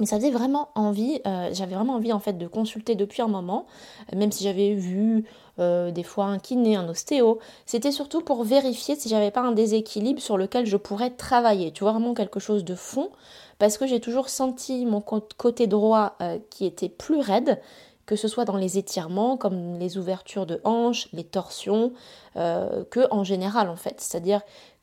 Mais 0.00 0.06
ça 0.06 0.16
faisait 0.16 0.30
vraiment 0.30 0.70
envie, 0.74 1.20
euh, 1.26 1.50
j'avais 1.52 1.74
vraiment 1.74 1.94
envie 1.94 2.12
en 2.12 2.18
fait 2.18 2.32
de 2.32 2.46
consulter 2.46 2.94
depuis 2.94 3.20
un 3.20 3.28
moment, 3.28 3.66
même 4.14 4.32
si 4.32 4.44
j'avais 4.44 4.72
vu 4.74 5.26
euh, 5.58 5.90
des 5.90 6.02
fois 6.02 6.24
un 6.24 6.38
kiné, 6.38 6.74
un 6.74 6.88
ostéo. 6.88 7.38
C'était 7.66 7.92
surtout 7.92 8.22
pour 8.22 8.42
vérifier 8.42 8.96
si 8.96 9.10
j'avais 9.10 9.30
pas 9.30 9.42
un 9.42 9.52
déséquilibre 9.52 10.20
sur 10.20 10.38
lequel 10.38 10.64
je 10.64 10.78
pourrais 10.78 11.10
travailler. 11.10 11.70
Tu 11.70 11.84
vois, 11.84 11.92
vraiment 11.92 12.14
quelque 12.14 12.40
chose 12.40 12.64
de 12.64 12.74
fond, 12.74 13.10
parce 13.58 13.76
que 13.76 13.86
j'ai 13.86 14.00
toujours 14.00 14.30
senti 14.30 14.86
mon 14.86 15.02
côté 15.02 15.66
droit 15.66 16.16
euh, 16.22 16.38
qui 16.48 16.64
était 16.64 16.88
plus 16.88 17.20
raide, 17.20 17.60
que 18.06 18.16
ce 18.16 18.26
soit 18.26 18.46
dans 18.46 18.56
les 18.56 18.78
étirements, 18.78 19.36
comme 19.36 19.78
les 19.78 19.98
ouvertures 19.98 20.46
de 20.46 20.62
hanches, 20.64 21.08
les 21.12 21.24
torsions, 21.24 21.92
que 22.34 23.06
en 23.12 23.22
général 23.22 23.68
en 23.68 23.76
fait. 23.76 24.00
C'est-à-dire 24.00 24.40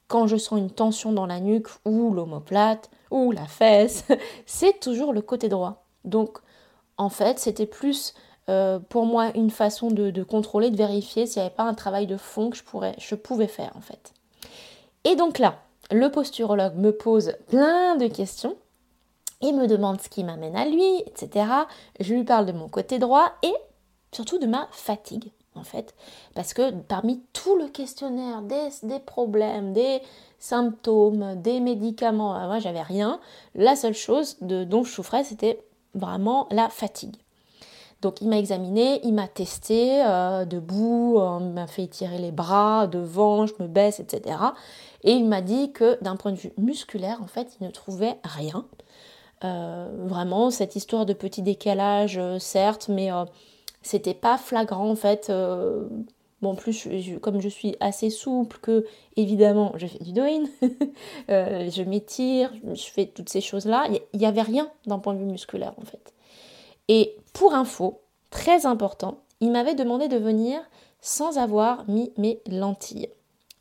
quand 0.07 0.27
je 0.27 0.37
sens 0.37 0.59
une 0.59 0.71
tension 0.71 1.11
dans 1.11 1.25
la 1.25 1.39
nuque 1.39 1.67
ou 1.85 2.13
l'omoplate 2.13 2.89
ou 3.11 3.31
la 3.31 3.45
fesse, 3.45 4.05
c'est 4.45 4.79
toujours 4.79 5.13
le 5.13 5.21
côté 5.21 5.49
droit. 5.49 5.85
Donc 6.05 6.39
en 6.97 7.09
fait, 7.09 7.39
c'était 7.39 7.65
plus 7.65 8.13
euh, 8.49 8.79
pour 8.79 9.05
moi 9.05 9.31
une 9.35 9.49
façon 9.49 9.91
de, 9.91 10.23
contrôler, 10.23 10.69
de 10.69 10.77
vérifier 10.77 11.25
s'il 11.25 11.41
n'y 11.41 11.47
avait 11.47 11.55
pas 11.55 11.63
un 11.63 11.73
travail 11.73 12.07
de 12.07 12.17
fond 12.17 12.49
que 12.49 12.57
je, 12.57 13.15
pouvais 13.15 13.47
faire 13.47 13.71
en 13.75 13.81
fait. 13.81 14.13
Et 15.03 15.15
donc 15.15 15.39
là, 15.39 15.59
le 15.91 16.09
posturologue 16.09 16.75
me 16.75 16.91
pose 16.91 17.33
plein 17.47 17.95
de 17.95 18.07
questions 18.07 18.55
et 19.41 19.51
me 19.51 19.67
demande 19.67 20.01
ce 20.01 20.09
qui 20.09 20.23
m'amène 20.23 20.55
à 20.55 20.65
lui, 20.65 20.99
etc. 21.05 21.45
Je 21.99 22.13
lui 22.13 22.23
parle 22.23 22.45
de 22.45 22.51
mon 22.51 22.69
côté 22.69 22.99
droit 22.99 23.33
et 23.43 23.53
surtout 24.11 24.39
de 24.39 24.47
ma 24.47 24.67
fatigue 24.71 25.31
en 25.57 25.63
fait. 25.63 25.95
Parce 26.35 26.53
que 26.53 26.71
parmi 26.71 27.21
tout 27.33 27.57
le 27.57 27.67
questionnaire, 27.67 28.41
des, 28.41 28.99
problèmes, 28.99 29.73
des 29.73 30.01
symptômes, 30.39 31.35
des 31.41 31.59
médicaments, 31.59 32.33
ah, 32.33 32.47
moi 32.47 32.59
j'avais 32.59 32.81
rien. 32.81 33.19
La 33.55 33.75
seule 33.75 33.93
chose 33.93 34.37
de, 34.41 34.63
dont 34.63 34.83
je 34.83 34.91
souffrais, 34.91 35.23
c'était 35.23 35.61
vraiment 35.93 36.47
la 36.51 36.69
fatigue. 36.69 37.15
Donc 38.01 38.21
il 38.21 38.29
m'a 38.29 38.37
examiné, 38.37 38.99
il 39.03 39.13
m'a 39.13 39.27
testé 39.27 40.03
euh, 40.05 40.45
debout, 40.45 41.17
euh, 41.17 41.39
il 41.41 41.49
m'a 41.49 41.65
fait 41.65 41.83
étirer 41.83 42.19
les 42.19 42.31
bras, 42.31 42.85
devant, 42.85 43.47
je 43.47 43.53
me 43.59 43.67
baisse, 43.67 43.99
etc. 43.99 44.37
Et 45.03 45.13
il 45.13 45.25
m'a 45.25 45.41
dit 45.41 45.71
que 45.71 46.01
d'un 46.03 46.15
point 46.15 46.31
de 46.31 46.37
vue 46.37 46.53
musculaire, 46.57 47.21
en 47.23 47.27
fait, 47.27 47.57
il 47.59 47.65
ne 47.65 47.71
trouvait 47.71 48.19
rien. 48.23 48.65
Euh, 49.43 49.89
vraiment, 50.05 50.51
cette 50.51 50.75
histoire 50.75 51.05
de 51.05 51.13
petit 51.13 51.41
décalage, 51.41 52.19
certes, 52.39 52.87
mais 52.89 53.09
c'était 53.87 54.13
pas 54.13 54.37
flagrant 54.37 54.89
en 54.89 54.95
fait. 54.95 55.29
Euh, 55.29 55.87
bon, 56.41 56.51
en 56.51 56.55
plus, 56.55 56.87
comme 57.21 57.41
je 57.41 57.49
suis 57.49 57.75
assez 57.79 58.09
souple, 58.09 58.57
que 58.61 58.85
évidemment, 59.15 59.73
je 59.77 59.87
fais 59.87 60.03
du 60.03 60.11
doin, 60.11 60.43
euh, 61.29 61.69
je 61.69 61.83
m'étire, 61.83 62.51
je 62.73 62.83
fais 62.83 63.05
toutes 63.05 63.29
ces 63.29 63.41
choses-là, 63.41 63.87
il 64.13 64.19
n'y 64.19 64.25
avait 64.25 64.41
rien 64.41 64.69
d'un 64.85 64.99
point 64.99 65.13
de 65.13 65.19
vue 65.19 65.25
musculaire 65.25 65.73
en 65.77 65.85
fait. 65.85 66.13
Et 66.89 67.15
pour 67.33 67.53
info, 67.53 68.01
très 68.29 68.65
important, 68.65 69.19
il 69.39 69.51
m'avait 69.51 69.75
demandé 69.75 70.07
de 70.07 70.17
venir 70.17 70.59
sans 71.01 71.37
avoir 71.37 71.87
mis 71.89 72.11
mes 72.17 72.41
lentilles, 72.49 73.09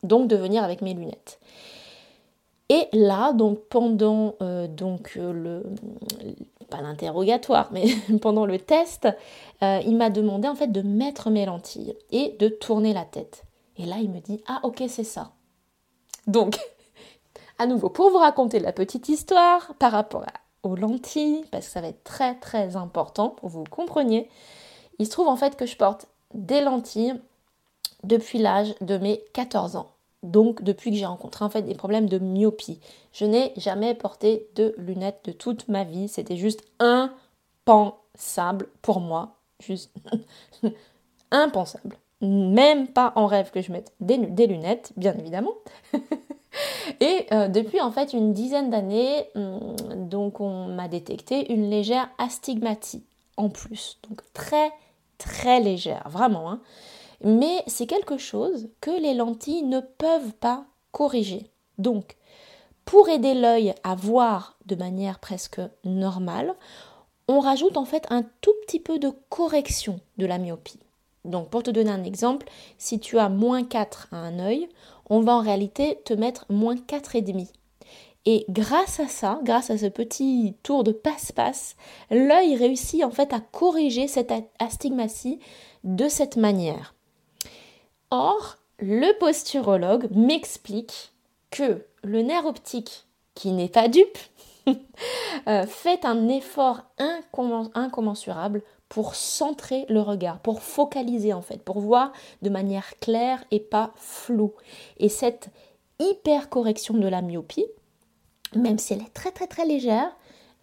donc 0.03 0.29
de 0.29 0.37
venir 0.37 0.65
avec 0.65 0.83
mes 0.83 0.95
lunettes. 0.95 1.39
Et 2.69 2.89
là, 2.93 3.33
donc 3.33 3.61
pendant 3.69 4.35
euh, 4.43 4.67
donc 4.67 5.15
le 5.15 5.63
pas 6.67 6.81
l'interrogatoire, 6.81 7.69
mais 7.73 7.87
pendant 8.21 8.47
le 8.47 8.59
test, 8.59 9.09
euh, 9.63 9.81
il 9.85 9.97
m'a 9.97 10.11
demandé 10.11 10.49
en 10.49 10.55
fait 10.55 10.69
de 10.69 10.83
mettre 10.83 11.31
mes 11.31 11.47
lentilles 11.47 11.95
et 12.11 12.37
de 12.39 12.49
tourner 12.49 12.93
la 12.93 13.05
tête. 13.05 13.45
Et 13.77 13.87
là, 13.87 13.97
il 14.01 14.11
me 14.11 14.21
dit 14.21 14.43
Ah, 14.47 14.61
ok, 14.63 14.85
c'est 14.89 15.05
ça. 15.05 15.33
Donc, 16.27 16.59
à 17.59 17.67
nouveau, 17.67 17.89
pour 17.89 18.11
vous 18.11 18.19
raconter 18.19 18.59
la 18.59 18.73
petite 18.73 19.09
histoire 19.09 19.75
par 19.79 19.93
rapport 19.93 20.25
aux 20.63 20.77
lentilles, 20.77 21.45
parce 21.51 21.67
que 21.67 21.73
ça 21.73 21.81
va 21.81 21.89
être 21.89 22.05
très 22.05 22.35
très 22.37 22.77
important 22.77 23.31
pour 23.31 23.49
vous 23.49 23.65
compreniez, 23.65 24.29
il 24.99 25.07
se 25.07 25.11
trouve 25.11 25.29
en 25.29 25.37
fait 25.37 25.57
que 25.57 25.67
je 25.67 25.77
porte 25.77 26.07
des 26.35 26.61
lentilles 26.61 27.15
depuis 28.03 28.39
l'âge 28.39 28.75
de 28.81 28.99
mes 28.99 29.21
14 29.33 29.77
ans 29.77 29.96
donc 30.27 30.63
depuis 30.63 30.91
que 30.91 30.97
j'ai 30.97 31.07
rencontré 31.07 31.45
en 31.45 31.51
fait 31.51 31.63
des 31.63 31.75
problèmes 31.75 32.09
de 32.09 32.19
myopie. 32.19 32.81
Je 33.13 33.25
n'ai 33.25 33.53
jamais 33.57 33.95
porté 33.95 34.49
de 34.55 34.75
lunettes 34.79 35.21
de 35.25 35.33
toute 35.33 35.69
ma 35.69 35.85
vie, 35.85 36.09
c'était 36.09 36.37
juste 36.37 36.63
impensable 36.79 38.69
pour 38.83 39.01
moi, 39.01 39.37
juste 39.61 39.93
impensable. 41.31 41.97
Même 42.23 42.89
pas 42.89 43.13
en 43.15 43.27
rêve 43.27 43.51
que 43.51 43.61
je 43.61 43.71
mette 43.73 43.93
des, 44.01 44.47
lunettes, 44.47 44.93
bien 44.97 45.15
évidemment. 45.19 45.53
Et 47.01 47.27
euh, 47.33 47.49
depuis 47.49 47.83
en 47.83 47.91
fait 47.91 48.15
une 48.15 48.33
dizaine 48.33 48.71
d'années, 48.71 49.29
hum, 49.35 49.77
donc 50.09 50.41
on 50.41 50.67
m'a 50.67 50.89
détecté 50.89 51.53
une 51.53 51.69
légère 51.69 52.09
astigmatie 52.19 53.05
en 53.37 53.51
plus, 53.51 53.99
donc 54.09 54.23
très 54.33 54.71
très 55.19 55.61
légère, 55.61 56.09
vraiment. 56.09 56.51
Hein 56.51 56.61
mais 57.23 57.63
c'est 57.67 57.87
quelque 57.87 58.19
chose 58.19 58.69
que 58.81 58.91
les 58.91 59.15
lentilles 59.15 59.63
ne 59.63 59.81
peuvent 59.81 60.33
pas 60.35 60.67
corriger. 60.93 61.51
Donc, 61.79 62.17
pour 62.85 63.09
aider 63.09 63.35
l'œil 63.35 63.75
à 63.83 63.95
voir 63.95 64.57
de 64.67 64.77
manière 64.77 65.19
presque 65.19 65.61
normale, 65.85 66.55
on 67.29 67.41
rajoute 67.41 67.77
en 67.77 67.85
fait 67.85 68.07
un 68.11 68.23
tout 68.41 68.55
petit 68.65 68.81
peu 68.81 68.99
de 68.99 69.11
correction 69.29 70.01
de 70.19 70.27
la 70.27 70.39
myopie. 70.39 70.79
Donc 71.25 71.51
pour 71.51 71.63
te 71.63 71.71
donner 71.71 71.91
un 71.91 72.05
exemple, 72.05 72.47
si 72.79 73.01
tu 73.01 73.19
as 73.19 73.29
moins 73.29 73.65
4 73.65 74.09
à 74.13 74.17
un 74.17 74.39
œil, 74.39 74.69
on 75.11 75.21
va 75.21 75.35
en 75.35 75.41
réalité 75.41 75.99
te 76.05 76.15
mettre 76.15 76.47
moins 76.49 76.77
4,5. 76.77 77.49
Et 78.29 78.45
grâce 78.49 78.99
à 78.99 79.07
ça, 79.07 79.41
grâce 79.45 79.71
à 79.71 79.79
ce 79.79 79.87
petit 79.87 80.57
tour 80.65 80.83
de 80.83 80.91
passe-passe, 80.91 81.77
l'œil 82.11 82.57
réussit 82.57 83.05
en 83.05 83.11
fait 83.11 83.33
à 83.33 83.41
corriger 83.41 84.09
cette 84.09 84.33
astigmatie 84.59 85.39
de 85.85 86.09
cette 86.09 86.37
manière. 86.37 86.96
Or, 88.11 88.57
le 88.79 89.19
posturologue 89.19 90.09
m'explique 90.11 91.13
que 91.51 91.85
le 92.03 92.23
nerf 92.23 92.47
optique, 92.47 93.07
qui 93.35 93.53
n'est 93.53 93.69
pas 93.69 93.89
dupe, 93.89 94.19
euh, 95.49 95.67
fait 95.67 96.05
un 96.05 96.29
effort 96.29 96.83
incommensurable 97.75 98.63
pour 98.89 99.15
centrer 99.15 99.85
le 99.89 100.01
regard, 100.01 100.41
pour 100.41 100.63
focaliser 100.63 101.33
en 101.33 101.43
fait, 101.43 101.63
pour 101.63 101.81
voir 101.81 102.13
de 102.43 102.51
manière 102.51 102.97
claire 103.01 103.45
et 103.51 103.61
pas 103.61 103.93
floue. 103.97 104.55
Et 104.99 105.09
cette 105.09 105.49
hyper 105.99 106.49
correction 106.49 106.95
de 106.95 107.09
la 107.09 107.23
myopie, 107.23 107.67
même 108.55 108.79
si 108.79 108.93
elle 108.93 109.03
est 109.03 109.15
très 109.15 109.33
très 109.33 109.47
très 109.47 109.67
légère, 109.67 110.15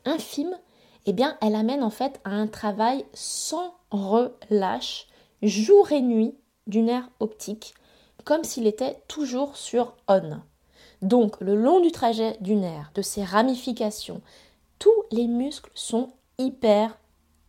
infime, 0.06 0.58
eh 1.06 1.14
bien 1.14 1.38
elle 1.42 1.56
amène 1.56 1.84
en 1.84 1.90
fait 1.90 2.22
à 2.24 2.32
un 2.32 2.48
travail 2.48 3.06
sans 3.14 3.76
relâche, 3.92 5.08
jour 5.42 5.92
et 5.92 6.02
nuit, 6.02 6.36
du 6.68 6.82
nerf 6.82 7.10
optique, 7.20 7.74
comme 8.24 8.44
s'il 8.44 8.68
était 8.68 9.02
toujours 9.08 9.58
sur 9.58 9.96
on. 10.08 10.42
Donc, 11.02 11.40
le 11.42 11.56
long 11.56 11.82
du 11.82 11.92
trajet 11.92 12.38
du 12.40 12.56
nerf, 12.56 12.92
de 12.96 13.02
ses 13.02 13.24
ramifications, 13.24 14.22
tous 14.80 15.04
les 15.12 15.28
muscles 15.28 15.72
sont 15.74 16.12
hyper 16.38 16.98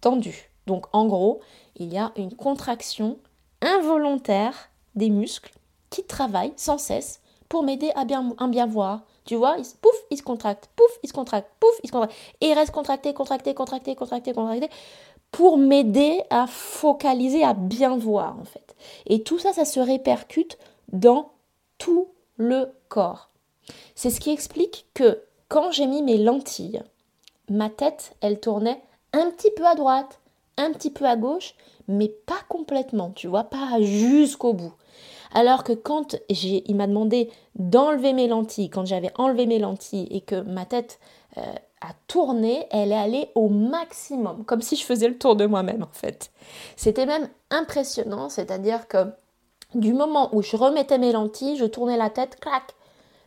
tendus. 0.00 0.50
Donc, 0.66 0.86
en 0.92 1.06
gros, 1.06 1.40
il 1.76 1.92
y 1.92 1.98
a 1.98 2.12
une 2.16 2.34
contraction 2.34 3.18
involontaire 3.60 4.70
des 4.94 5.10
muscles 5.10 5.52
qui 5.90 6.04
travaillent 6.04 6.52
sans 6.56 6.78
cesse 6.78 7.20
pour 7.48 7.62
m'aider 7.62 7.92
à 7.94 8.04
bien, 8.04 8.34
bien 8.48 8.66
voir. 8.66 9.02
Tu 9.24 9.36
vois, 9.36 9.56
il, 9.58 9.64
pouf, 9.80 9.94
il 10.10 10.18
se 10.18 10.22
contracte, 10.22 10.68
pouf, 10.76 10.98
il 11.02 11.08
se 11.08 11.12
contracte, 11.12 11.48
pouf, 11.60 11.74
il 11.82 11.86
se 11.88 11.92
contracte. 11.92 12.14
Et 12.40 12.48
il 12.48 12.54
reste 12.54 12.72
contracté, 12.72 13.14
contracté, 13.14 13.54
contracté, 13.54 13.94
contracté, 13.94 14.32
contracté, 14.32 14.68
pour 15.34 15.58
m'aider 15.58 16.22
à 16.30 16.46
focaliser, 16.46 17.42
à 17.42 17.54
bien 17.54 17.96
voir 17.96 18.38
en 18.40 18.44
fait. 18.44 18.76
Et 19.06 19.24
tout 19.24 19.40
ça, 19.40 19.52
ça 19.52 19.64
se 19.64 19.80
répercute 19.80 20.58
dans 20.92 21.32
tous 21.76 22.06
le 22.36 22.72
corps. 22.88 23.30
C'est 23.96 24.10
ce 24.10 24.20
qui 24.20 24.30
explique 24.30 24.86
que 24.94 25.22
quand 25.48 25.72
j'ai 25.72 25.88
mis 25.88 26.02
mes 26.02 26.18
lentilles, 26.18 26.84
ma 27.50 27.68
tête, 27.68 28.14
elle 28.20 28.38
tournait 28.38 28.80
un 29.12 29.28
petit 29.32 29.50
peu 29.50 29.66
à 29.66 29.74
droite, 29.74 30.20
un 30.56 30.70
petit 30.70 30.90
peu 30.90 31.04
à 31.04 31.16
gauche, 31.16 31.56
mais 31.88 32.08
pas 32.08 32.40
complètement, 32.48 33.10
tu 33.10 33.26
vois, 33.26 33.42
pas 33.42 33.80
jusqu'au 33.80 34.52
bout. 34.52 34.74
Alors 35.32 35.64
que 35.64 35.72
quand 35.72 36.14
il 36.28 36.76
m'a 36.76 36.86
demandé 36.86 37.28
d'enlever 37.56 38.12
mes 38.12 38.28
lentilles, 38.28 38.70
quand 38.70 38.84
j'avais 38.84 39.10
enlevé 39.16 39.46
mes 39.46 39.58
lentilles 39.58 40.06
et 40.12 40.20
que 40.20 40.42
ma 40.42 40.64
tête 40.64 41.00
euh, 41.38 41.42
a 41.84 42.66
elle 42.70 42.92
est 42.92 42.96
allée 42.96 43.28
au 43.34 43.48
maximum, 43.48 44.44
comme 44.44 44.62
si 44.62 44.76
je 44.76 44.84
faisais 44.84 45.08
le 45.08 45.18
tour 45.18 45.36
de 45.36 45.46
moi-même 45.46 45.82
en 45.82 45.92
fait. 45.92 46.30
C'était 46.76 47.06
même 47.06 47.28
impressionnant, 47.50 48.28
c'est-à-dire 48.28 48.88
que 48.88 49.06
du 49.74 49.92
moment 49.92 50.34
où 50.34 50.42
je 50.42 50.56
remettais 50.56 50.98
mes 50.98 51.12
lentilles, 51.12 51.56
je 51.56 51.64
tournais 51.64 51.96
la 51.96 52.10
tête, 52.10 52.38
clac, 52.40 52.74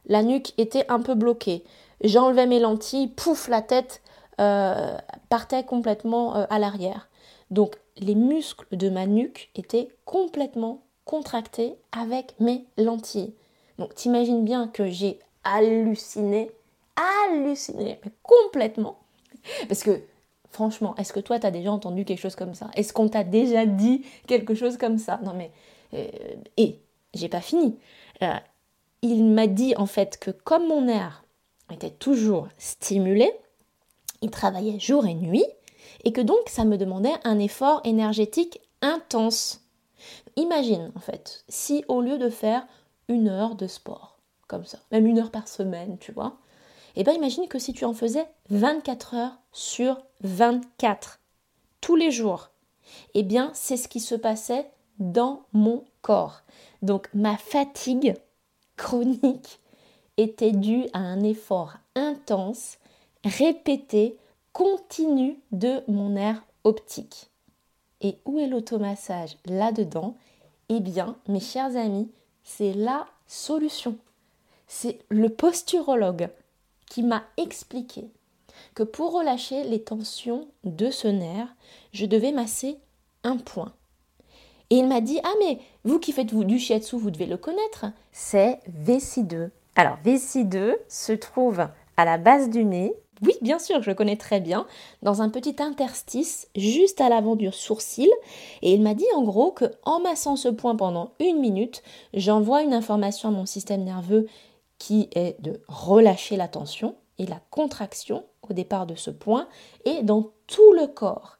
la 0.06 0.24
nuque 0.24 0.54
était 0.58 0.86
un 0.90 1.02
peu 1.02 1.14
bloquée. 1.14 1.64
J'enlevais 2.04 2.48
mes 2.48 2.60
lentilles, 2.60 3.08
pouf, 3.08 3.48
la 3.50 3.62
tête 3.62 4.02
euh, 4.40 4.98
partait 5.30 5.64
complètement 5.64 6.38
euh, 6.38 6.46
à 6.50 6.60
l'arrière. 6.60 7.10
Donc 7.52 7.76
les 7.98 8.16
muscles 8.16 8.66
de 8.72 8.90
ma 8.90 9.06
nuque 9.06 9.50
étaient 9.56 9.90
complètement 10.06 10.82
contractés 11.06 11.76
avec 11.92 12.36
mes 12.40 12.66
lentilles. 12.78 13.34
Donc 13.78 13.94
t'imagines 13.96 14.44
bien 14.44 14.68
que 14.68 14.88
j'ai 14.88 15.20
halluciné, 15.44 16.52
halluciné, 16.98 18.00
complètement. 18.24 19.00
Parce 19.68 19.84
que 19.84 20.01
franchement, 20.50 20.96
est-ce 20.98 21.13
que 21.13 21.20
toi 21.20 21.39
t'as 21.39 21.51
déjà 21.51 21.72
entendu 21.72 22.06
quelque 22.06 22.20
chose 22.20 22.36
comme 22.36 22.56
ça? 22.56 22.70
Est-ce 22.75 22.94
qu'on 22.94 23.10
t'a 23.10 23.24
déjà 23.24 23.66
dit 23.66 24.06
quelque 24.27 24.56
chose 24.56 24.77
comme 24.77 24.98
ça? 24.98 25.20
Non 25.24 25.34
mais 25.34 25.51
euh, 25.94 26.08
et 26.58 26.80
j'ai 27.13 27.30
pas 27.30 27.42
fini. 27.42 27.77
Euh, 28.22 28.34
il 29.01 29.24
m'a 29.25 29.48
dit 29.48 29.75
en 29.77 29.86
fait 29.86 30.18
que 30.20 30.32
comme 30.32 30.68
mon 30.68 30.82
nerf 30.82 31.24
était 31.72 31.92
toujours 31.92 32.48
stimulé, 32.58 33.32
il 34.22 34.32
travaillait 34.32 34.80
jour 34.80 35.06
et 35.06 35.13
nuit, 35.13 35.46
et 36.04 36.12
que 36.12 36.22
donc 36.22 36.39
ça 36.48 36.66
me 36.66 36.77
demandait 36.77 37.13
un 37.24 37.39
effort 37.39 37.82
énergétique 37.84 38.60
intense. 38.82 39.62
Imagine 40.36 40.92
en 40.96 41.00
fait, 41.00 41.44
si 41.50 41.84
au 41.88 42.01
lieu 42.01 42.18
de 42.18 42.30
faire 42.30 42.66
une 43.08 43.27
heure 43.27 43.56
de 43.56 43.68
sport, 43.68 44.18
comme 44.48 44.66
ça, 44.66 44.80
même 44.92 45.06
une 45.06 45.20
heure 45.20 45.32
par 45.32 45.48
semaine, 45.48 45.98
tu 46.00 46.12
vois, 46.12 46.38
eh 47.00 47.04
bien 47.04 47.13
imagine 47.13 47.48
que 47.48 47.60
si 47.60 47.74
tu 47.74 47.86
en 47.86 47.94
faisais 47.94 48.27
24 48.50 49.13
heures 49.13 49.38
sur 49.51 50.01
24, 50.22 51.20
tous 51.80 51.96
les 51.96 52.12
jours, 52.12 52.50
et 53.13 53.20
eh 53.20 53.24
bien 53.24 53.51
c'est 53.54 53.77
ce 53.77 53.88
qui 53.88 54.00
se 54.00 54.16
passait 54.16 54.70
dans 55.00 55.44
mon 55.54 55.84
corps. 56.01 56.42
Donc 56.82 57.08
ma 57.13 57.38
fatigue 57.38 58.16
chronique 58.77 59.60
était 60.18 60.51
due 60.51 60.86
à 60.94 61.00
un 61.00 61.22
effort 61.24 61.74
intense, 61.96 62.77
répété, 63.24 64.18
continu 64.51 65.39
de 65.51 65.84
mon 65.88 66.10
nerf 66.10 66.42
optique. 66.63 67.30
Et 68.01 68.18
où 68.25 68.39
est 68.39 68.48
l'automassage? 68.48 69.38
Là-dedans 69.46 70.16
Eh 70.70 70.80
bien, 70.80 71.16
mes 71.27 71.39
chers 71.39 71.75
amis, 71.75 72.10
c'est 72.44 72.74
la 72.74 73.06
solution. 73.27 73.98
C'est 74.68 75.00
le 75.10 75.30
posturologue 75.30 76.30
qui 76.89 77.03
m'a 77.03 77.24
expliqué 77.38 78.10
que 78.74 78.84
pour 78.84 79.13
relâcher 79.13 79.63
les 79.63 79.84
tensions 79.84 80.48
de 80.63 80.89
ce 80.89 81.08
nerf, 81.08 81.48
je 81.94 82.06
devais 82.06 82.32
masser 82.32 82.77
un 83.24 83.38
point. 83.38 83.74
Et 84.70 84.77
il 84.77 84.88
m'a 84.88 85.01
dit 85.01 85.20
Ah, 85.24 85.34
mais 85.39 85.60
vous 85.84 86.00
qui 86.00 86.12
faites 86.12 86.34
du 86.34 86.60
shiatsu, 86.60 86.98
vous 86.98 87.12
devez 87.12 87.25
le 87.25 87.38
connaître. 87.38 87.86
C'est 88.12 88.60
VC2. 88.86 89.50
Alors, 89.75 89.98
VC2 90.03 90.75
se 90.88 91.14
trouve 91.14 91.68
à 91.98 92.05
la 92.05 92.18
base 92.18 92.50
du 92.50 92.66
nez. 92.66 92.94
Oui, 93.24 93.33
bien 93.42 93.57
sûr, 93.57 93.81
je 93.81 93.90
le 93.90 93.96
connais 93.96 94.16
très 94.16 94.40
bien, 94.40 94.68
dans 95.01 95.24
un 95.24 95.29
petit 95.29 95.55
interstice 95.59 96.48
juste 96.55 97.01
à 97.01 97.09
l'avant 97.09 97.35
du 97.35 97.51
sourcil. 97.51 98.09
Et 98.62 98.74
il 98.74 98.81
m'a 98.81 98.94
dit 98.94 99.05
en 99.16 99.24
gros 99.24 99.51
que 99.51 99.66
en 99.83 100.00
massant 100.00 100.35
ce 100.35 100.50
point 100.50 100.75
pendant 100.75 101.14
une 101.20 101.40
minute, 101.40 101.81
j'envoie 102.14 102.62
une 102.62 102.74
information 102.74 103.29
à 103.29 103.31
mon 103.31 103.48
système 103.48 103.83
nerveux 103.83 104.27
qui 104.77 105.09
est 105.13 105.42
de 105.42 105.61
relâcher 105.68 106.35
la 106.35 106.48
tension 106.48 106.96
et 107.18 107.25
la 107.25 107.42
contraction 107.50 108.25
au 108.50 108.53
départ 108.53 108.85
de 108.85 108.96
ce 108.96 109.09
point 109.09 109.48
et 109.85 110.03
dans 110.03 110.31
tout 110.48 110.74
le 110.74 110.87
corps. 110.87 111.37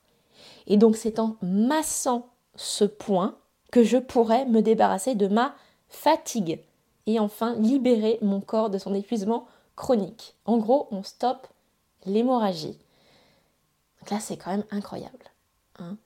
Et 0.65 0.78
donc 0.78 0.95
c'est 0.95 1.19
en 1.19 1.38
massant 1.41 2.30
ce 2.56 2.84
point 2.84 3.38
que 3.71 3.84
je 3.84 3.97
pourrais 3.97 4.45
me 4.45 4.62
débarrasser 4.62 5.15
de 5.15 5.28
ma 5.28 5.56
fatigue 5.88 6.62
et 7.06 7.19
enfin 7.19 7.56
libérer 7.56 8.19
mon 8.21 8.41
corps 8.41 8.69
de 8.69 8.78
son 8.78 8.93
épuisement 8.93 9.47
chronique. 9.76 10.36
En 10.45 10.58
gros, 10.58 10.88
on 10.91 11.04
stoppe 11.04 11.47
l'hémorragie. 12.06 12.78
Donc 14.00 14.12
là, 14.12 14.19
c'est 14.19 14.38
quand 14.38 14.52
même 14.52 14.65
incroyable. 14.71 15.32
Hein. 15.80 15.97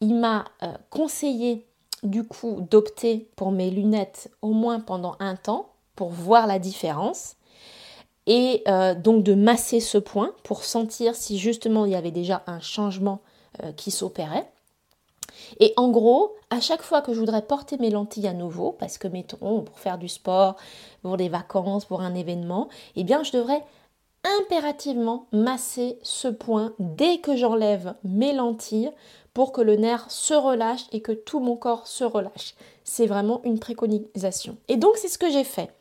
Il 0.00 0.14
m'a 0.14 0.46
euh, 0.62 0.72
conseillé 0.90 1.66
du 2.02 2.24
coup 2.24 2.66
d'opter 2.70 3.28
pour 3.36 3.50
mes 3.50 3.70
lunettes 3.70 4.30
au 4.40 4.52
moins 4.52 4.80
pendant 4.80 5.16
un 5.18 5.36
temps 5.36 5.72
pour 5.98 6.10
voir 6.10 6.46
la 6.46 6.60
différence 6.60 7.34
et 8.28 8.62
euh, 8.68 8.94
donc 8.94 9.24
de 9.24 9.34
masser 9.34 9.80
ce 9.80 9.98
point 9.98 10.30
pour 10.44 10.62
sentir 10.62 11.16
si 11.16 11.38
justement 11.38 11.86
il 11.86 11.90
y 11.90 11.96
avait 11.96 12.12
déjà 12.12 12.44
un 12.46 12.60
changement 12.60 13.18
euh, 13.64 13.72
qui 13.72 13.90
s'opérait. 13.90 14.48
Et 15.58 15.72
en 15.76 15.88
gros, 15.88 16.36
à 16.50 16.60
chaque 16.60 16.82
fois 16.82 17.02
que 17.02 17.12
je 17.12 17.18
voudrais 17.18 17.42
porter 17.42 17.78
mes 17.78 17.90
lentilles 17.90 18.28
à 18.28 18.32
nouveau, 18.32 18.70
parce 18.70 18.96
que 18.96 19.08
mettons, 19.08 19.62
pour 19.62 19.80
faire 19.80 19.98
du 19.98 20.06
sport, 20.06 20.54
pour 21.02 21.16
des 21.16 21.28
vacances, 21.28 21.84
pour 21.84 22.00
un 22.00 22.14
événement, 22.14 22.68
eh 22.94 23.02
bien, 23.02 23.24
je 23.24 23.32
devrais 23.32 23.64
impérativement 24.40 25.26
masser 25.32 25.98
ce 26.04 26.28
point 26.28 26.74
dès 26.78 27.18
que 27.18 27.34
j'enlève 27.34 27.94
mes 28.04 28.32
lentilles 28.32 28.92
pour 29.34 29.50
que 29.50 29.60
le 29.60 29.74
nerf 29.74 30.08
se 30.08 30.34
relâche 30.34 30.86
et 30.92 31.00
que 31.00 31.12
tout 31.12 31.40
mon 31.40 31.56
corps 31.56 31.88
se 31.88 32.04
relâche. 32.04 32.54
C'est 32.84 33.06
vraiment 33.06 33.40
une 33.42 33.58
préconisation. 33.58 34.58
Et 34.68 34.76
donc, 34.76 34.96
c'est 34.96 35.08
ce 35.08 35.18
que 35.18 35.30
j'ai 35.30 35.44
fait. 35.44 35.72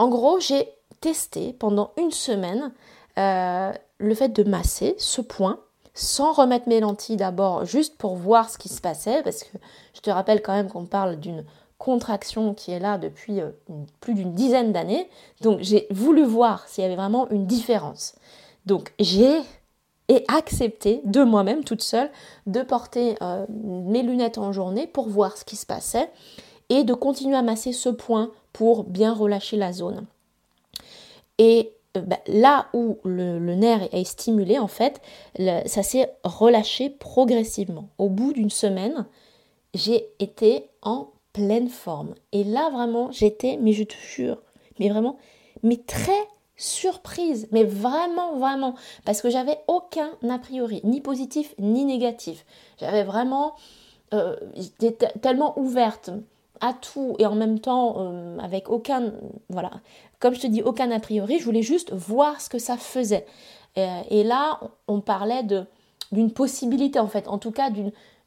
En 0.00 0.08
gros, 0.08 0.40
j'ai 0.40 0.66
testé 1.02 1.52
pendant 1.52 1.90
une 1.98 2.10
semaine 2.10 2.72
euh, 3.18 3.70
le 3.98 4.14
fait 4.14 4.30
de 4.30 4.48
masser 4.48 4.94
ce 4.96 5.20
point 5.20 5.60
sans 5.92 6.32
remettre 6.32 6.70
mes 6.70 6.80
lentilles 6.80 7.18
d'abord, 7.18 7.66
juste 7.66 7.98
pour 7.98 8.14
voir 8.16 8.48
ce 8.48 8.56
qui 8.56 8.70
se 8.70 8.80
passait, 8.80 9.22
parce 9.22 9.44
que 9.44 9.58
je 9.92 10.00
te 10.00 10.08
rappelle 10.08 10.40
quand 10.40 10.54
même 10.54 10.70
qu'on 10.70 10.86
parle 10.86 11.16
d'une 11.16 11.44
contraction 11.76 12.54
qui 12.54 12.70
est 12.70 12.78
là 12.78 12.96
depuis 12.96 13.42
euh, 13.42 13.50
plus 14.00 14.14
d'une 14.14 14.32
dizaine 14.32 14.72
d'années. 14.72 15.06
Donc 15.42 15.58
j'ai 15.60 15.86
voulu 15.90 16.24
voir 16.24 16.66
s'il 16.66 16.80
y 16.80 16.86
avait 16.86 16.96
vraiment 16.96 17.28
une 17.28 17.44
différence. 17.44 18.14
Donc 18.64 18.94
j'ai 18.98 19.42
accepté 20.28 21.02
de 21.04 21.24
moi-même 21.24 21.62
toute 21.62 21.82
seule 21.82 22.10
de 22.46 22.62
porter 22.62 23.16
euh, 23.20 23.44
mes 23.50 24.02
lunettes 24.02 24.38
en 24.38 24.52
journée 24.52 24.86
pour 24.86 25.10
voir 25.10 25.36
ce 25.36 25.44
qui 25.44 25.56
se 25.56 25.66
passait 25.66 26.10
et 26.70 26.84
de 26.84 26.94
continuer 26.94 27.36
à 27.36 27.42
masser 27.42 27.74
ce 27.74 27.90
point 27.90 28.30
pour 28.52 28.84
bien 28.84 29.12
relâcher 29.12 29.56
la 29.56 29.72
zone. 29.72 30.06
Et 31.38 31.72
euh, 31.96 32.00
bah, 32.00 32.20
là 32.26 32.66
où 32.72 32.98
le, 33.04 33.38
nerf 33.54 33.88
est 33.92 34.04
stimulé, 34.04 34.58
en 34.58 34.68
fait, 34.68 35.00
ça 35.66 35.82
s'est 35.82 36.12
relâché 36.24 36.90
progressivement. 36.90 37.88
Au 37.98 38.08
bout 38.08 38.32
d'une 38.32 38.50
semaine, 38.50 39.06
j'ai 39.74 40.08
été 40.18 40.66
en 40.82 41.08
pleine 41.32 41.68
forme. 41.68 42.14
Et 42.32 42.44
là, 42.44 42.70
vraiment, 42.70 43.10
j'étais, 43.10 43.56
mais 43.60 43.72
je 43.72 43.84
te 43.84 43.94
jure, 43.94 44.42
mais 44.78 44.88
vraiment, 44.88 45.16
mais 45.62 45.76
très 45.76 46.26
surprise, 46.56 47.48
mais 47.52 47.64
vraiment, 47.64 48.36
vraiment, 48.36 48.74
parce 49.04 49.22
que 49.22 49.30
j'avais 49.30 49.58
aucun 49.66 50.10
a 50.28 50.38
priori, 50.38 50.80
ni 50.84 51.00
positif 51.00 51.54
ni 51.58 51.84
négatif. 51.84 52.44
J'avais 52.78 53.02
vraiment, 53.02 53.54
euh, 54.12 54.36
j'étais 54.56 55.08
tellement 55.20 55.58
ouverte 55.58 56.10
à 56.60 56.74
tout 56.74 57.16
et 57.18 57.26
en 57.26 57.34
même 57.34 57.58
temps 57.58 57.94
euh, 57.98 58.38
avec 58.38 58.68
aucun, 58.68 59.12
voilà, 59.48 59.70
comme 60.18 60.34
je 60.34 60.40
te 60.40 60.46
dis, 60.46 60.62
aucun 60.62 60.90
a 60.90 61.00
priori, 61.00 61.38
je 61.38 61.44
voulais 61.44 61.62
juste 61.62 61.92
voir 61.92 62.40
ce 62.40 62.48
que 62.48 62.58
ça 62.58 62.76
faisait. 62.76 63.26
Euh, 63.78 64.02
et 64.10 64.24
là, 64.24 64.60
on 64.88 65.00
parlait 65.00 65.42
d'une 66.12 66.32
possibilité, 66.32 66.98
en 66.98 67.08
fait, 67.08 67.28
en 67.28 67.38
tout 67.38 67.52
cas 67.52 67.70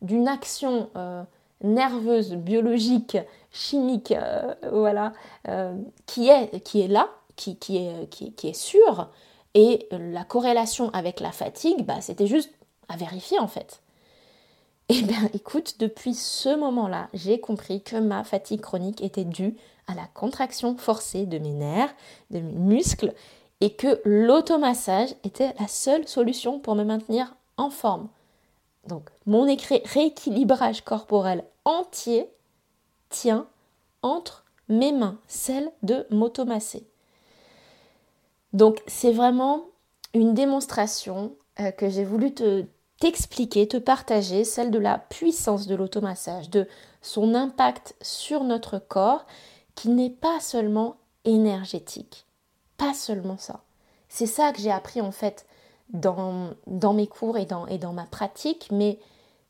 d'une 0.01 0.27
action 0.27 0.89
euh, 0.95 1.23
nerveuse, 1.61 2.33
biologique, 2.33 3.17
chimique, 3.51 4.13
voilà, 4.71 5.13
qui, 6.07 6.29
est, 6.29 6.59
qui 6.63 6.81
est 6.81 6.87
là, 6.87 7.09
qui, 7.35 7.57
qui, 7.57 7.77
est, 7.77 8.09
qui, 8.09 8.33
qui 8.33 8.47
est 8.47 8.53
sûre. 8.53 9.09
Et 9.53 9.87
la 9.91 10.23
corrélation 10.23 10.89
avec 10.93 11.19
la 11.19 11.31
fatigue, 11.31 11.85
bah, 11.85 12.01
c'était 12.01 12.25
juste 12.25 12.51
à 12.89 12.97
vérifier, 12.97 13.37
en 13.37 13.47
fait. 13.47 13.82
Eh 14.95 15.01
bien, 15.01 15.27
écoute, 15.33 15.77
depuis 15.79 16.13
ce 16.13 16.55
moment-là, 16.55 17.09
j'ai 17.15 17.39
compris 17.39 17.81
que 17.81 17.95
ma 17.95 18.23
fatigue 18.23 18.61
chronique 18.61 19.01
était 19.01 19.23
due 19.23 19.55
à 19.87 19.95
la 19.95 20.05
contraction 20.13 20.77
forcée 20.77 21.25
de 21.25 21.39
mes 21.39 21.49
nerfs, 21.49 21.95
de 22.29 22.37
mes 22.37 22.53
muscles, 22.53 23.15
et 23.59 23.73
que 23.73 23.99
l'automassage 24.05 25.15
était 25.23 25.55
la 25.59 25.67
seule 25.67 26.07
solution 26.07 26.59
pour 26.59 26.75
me 26.75 26.83
maintenir 26.83 27.35
en 27.57 27.71
forme. 27.71 28.07
Donc, 28.87 29.09
mon 29.25 29.47
rééquilibrage 29.47 30.83
corporel 30.83 31.43
entier 31.65 32.29
tient 33.09 33.47
entre 34.03 34.45
mes 34.69 34.91
mains, 34.91 35.17
celle 35.27 35.71
de 35.81 36.05
m'automasser. 36.11 36.85
Donc 38.53 38.79
c'est 38.85 39.11
vraiment 39.11 39.65
une 40.13 40.35
démonstration 40.35 41.35
euh, 41.59 41.71
que 41.71 41.89
j'ai 41.89 42.03
voulu 42.03 42.35
te 42.35 42.65
t'expliquer, 43.03 43.67
te 43.67 43.75
partager, 43.75 44.45
celle 44.45 44.71
de 44.71 44.79
la 44.79 44.97
puissance 44.97 45.67
de 45.67 45.75
l'automassage, 45.75 46.49
de 46.49 46.69
son 47.01 47.35
impact 47.35 47.95
sur 48.01 48.45
notre 48.45 48.79
corps 48.79 49.25
qui 49.75 49.89
n'est 49.89 50.09
pas 50.09 50.39
seulement 50.39 50.95
énergétique. 51.25 52.25
Pas 52.77 52.93
seulement 52.93 53.37
ça. 53.37 53.59
C'est 54.07 54.25
ça 54.25 54.53
que 54.53 54.61
j'ai 54.61 54.71
appris 54.71 55.01
en 55.01 55.11
fait 55.11 55.45
dans, 55.89 56.51
dans 56.65 56.93
mes 56.93 57.07
cours 57.07 57.37
et 57.37 57.45
dans, 57.45 57.91
ma 57.91 58.05
pratique, 58.05 58.69
mais 58.71 58.99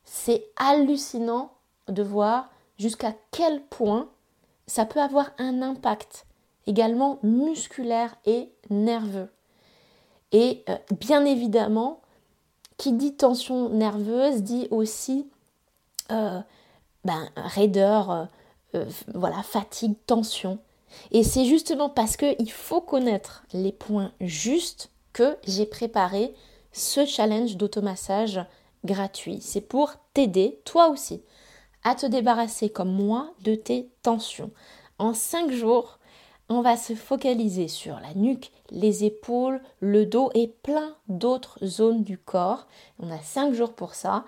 c'est 0.04 0.48
hallucinant 0.56 1.52
de 1.86 2.02
voir 2.02 2.50
jusqu'à 2.76 3.14
quel 3.30 3.62
point 3.62 4.08
ça 4.66 4.84
peut 4.84 5.00
avoir 5.00 5.30
un 5.38 5.62
impact 5.62 6.26
également 6.66 7.20
musculaire 7.22 8.16
et 8.26 8.50
nerveux. 8.68 9.30
Et 10.32 10.64
euh, 10.68 10.76
bien 10.98 11.24
évidemment, 11.24 12.00
qui 12.76 12.92
dit 12.92 13.14
tension 13.14 13.68
nerveuse 13.68 14.42
dit 14.42 14.68
aussi 14.70 15.26
euh, 16.10 16.40
ben, 17.04 17.28
raideur, 17.36 18.28
euh, 18.74 18.84
voilà, 19.14 19.42
fatigue, 19.42 19.94
tension. 20.06 20.58
Et 21.10 21.24
c'est 21.24 21.44
justement 21.44 21.88
parce 21.88 22.16
qu'il 22.16 22.50
faut 22.50 22.80
connaître 22.80 23.44
les 23.52 23.72
points 23.72 24.12
justes 24.20 24.90
que 25.12 25.36
j'ai 25.46 25.66
préparé 25.66 26.34
ce 26.72 27.04
challenge 27.04 27.56
d'automassage 27.56 28.40
gratuit. 28.84 29.38
C'est 29.40 29.60
pour 29.60 29.94
t'aider, 30.12 30.60
toi 30.64 30.88
aussi, 30.88 31.22
à 31.84 31.94
te 31.94 32.06
débarrasser 32.06 32.70
comme 32.70 32.92
moi 32.92 33.30
de 33.42 33.54
tes 33.54 33.90
tensions. 34.02 34.50
En 34.98 35.14
5 35.14 35.50
jours, 35.50 35.98
on 36.48 36.60
va 36.60 36.76
se 36.76 36.94
focaliser 36.94 37.68
sur 37.68 37.98
la 38.00 38.14
nuque, 38.14 38.52
les 38.70 39.04
épaules, 39.04 39.60
le 39.80 40.04
dos 40.06 40.30
et 40.34 40.48
plein 40.48 40.94
d'autres 41.08 41.58
zones 41.64 42.02
du 42.02 42.18
corps. 42.18 42.66
On 42.98 43.10
a 43.10 43.18
5 43.18 43.54
jours 43.54 43.72
pour 43.72 43.94
ça, 43.94 44.24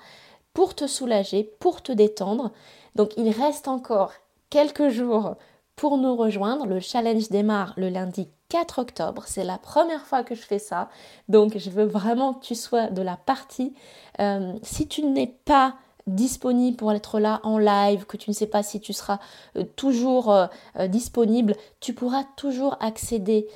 pour 0.54 0.74
te 0.74 0.86
soulager, 0.86 1.44
pour 1.44 1.82
te 1.82 1.92
détendre. 1.92 2.52
Donc 2.94 3.12
il 3.16 3.30
reste 3.30 3.68
encore 3.68 4.12
quelques 4.48 4.88
jours 4.88 5.36
pour 5.74 5.98
nous 5.98 6.16
rejoindre. 6.16 6.66
Le 6.66 6.80
challenge 6.80 7.28
démarre 7.28 7.74
le 7.76 7.90
lundi 7.90 8.28
4 8.48 8.78
octobre. 8.78 9.24
C'est 9.26 9.44
la 9.44 9.58
première 9.58 10.06
fois 10.06 10.22
que 10.22 10.34
je 10.34 10.42
fais 10.42 10.58
ça. 10.58 10.88
Donc 11.28 11.58
je 11.58 11.70
veux 11.70 11.84
vraiment 11.84 12.34
que 12.34 12.44
tu 12.44 12.54
sois 12.54 12.86
de 12.86 13.02
la 13.02 13.16
partie. 13.16 13.74
Euh, 14.20 14.54
si 14.62 14.88
tu 14.88 15.02
n'es 15.02 15.36
pas 15.44 15.76
disponible 16.06 16.76
pour 16.76 16.92
être 16.92 17.18
là 17.18 17.40
en 17.42 17.58
live, 17.58 18.06
que 18.06 18.16
tu 18.16 18.30
ne 18.30 18.34
sais 18.34 18.46
pas 18.46 18.62
si 18.62 18.80
tu 18.80 18.92
seras 18.92 19.18
euh, 19.56 19.64
toujours 19.76 20.32
euh, 20.32 20.46
disponible, 20.88 21.54
tu 21.80 21.94
pourras 21.94 22.24
toujours 22.36 22.76
accéder 22.80 23.48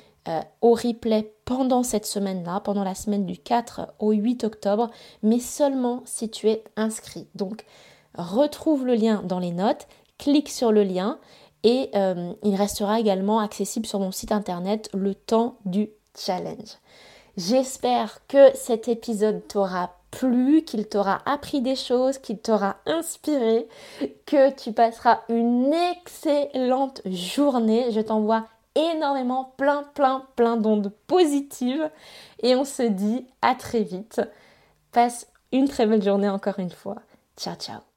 au 0.61 0.73
replay 0.73 1.33
pendant 1.45 1.81
cette 1.81 2.05
semaine-là, 2.05 2.59
pendant 2.59 2.83
la 2.83 2.93
semaine 2.93 3.25
du 3.25 3.39
4 3.39 3.95
au 3.97 4.11
8 4.11 4.43
octobre, 4.43 4.91
mais 5.23 5.39
seulement 5.39 6.03
si 6.05 6.29
tu 6.29 6.47
es 6.47 6.63
inscrit. 6.75 7.25
Donc 7.33 7.65
retrouve 8.15 8.85
le 8.85 8.93
lien 8.93 9.23
dans 9.23 9.39
les 9.39 9.49
notes, 9.49 9.87
clique 10.19 10.49
sur 10.49 10.71
le 10.71 10.83
lien 10.83 11.17
et 11.63 11.89
euh, 11.95 12.33
il 12.43 12.55
restera 12.55 12.99
également 12.99 13.39
accessible 13.39 13.85
sur 13.85 13.99
mon 13.99 14.11
site 14.11 14.31
internet 14.31 14.89
le 14.93 15.15
temps 15.15 15.57
du 15.65 15.89
challenge. 16.17 16.77
J'espère 17.37 18.25
que 18.27 18.55
cet 18.55 18.87
épisode 18.87 19.47
t'aura 19.47 19.97
plu, 20.11 20.63
qu'il 20.63 20.87
t'aura 20.87 21.21
appris 21.25 21.61
des 21.61 21.75
choses, 21.75 22.17
qu'il 22.17 22.39
t'aura 22.39 22.77
inspiré, 22.85 23.67
que 24.25 24.51
tu 24.51 24.73
passeras 24.73 25.21
une 25.29 25.73
excellente 25.73 27.01
journée. 27.05 27.91
Je 27.91 28.01
t'envoie 28.01 28.45
énormément 28.75 29.53
plein 29.57 29.83
plein 29.95 30.25
plein 30.35 30.57
d'ondes 30.57 30.93
positives 31.07 31.89
et 32.41 32.55
on 32.55 32.65
se 32.65 32.83
dit 32.83 33.25
à 33.41 33.55
très 33.55 33.83
vite. 33.83 34.21
Passe 34.91 35.27
une 35.51 35.67
très 35.67 35.85
belle 35.85 36.03
journée 36.03 36.29
encore 36.29 36.59
une 36.59 36.71
fois. 36.71 36.95
Ciao 37.37 37.55
ciao 37.55 37.90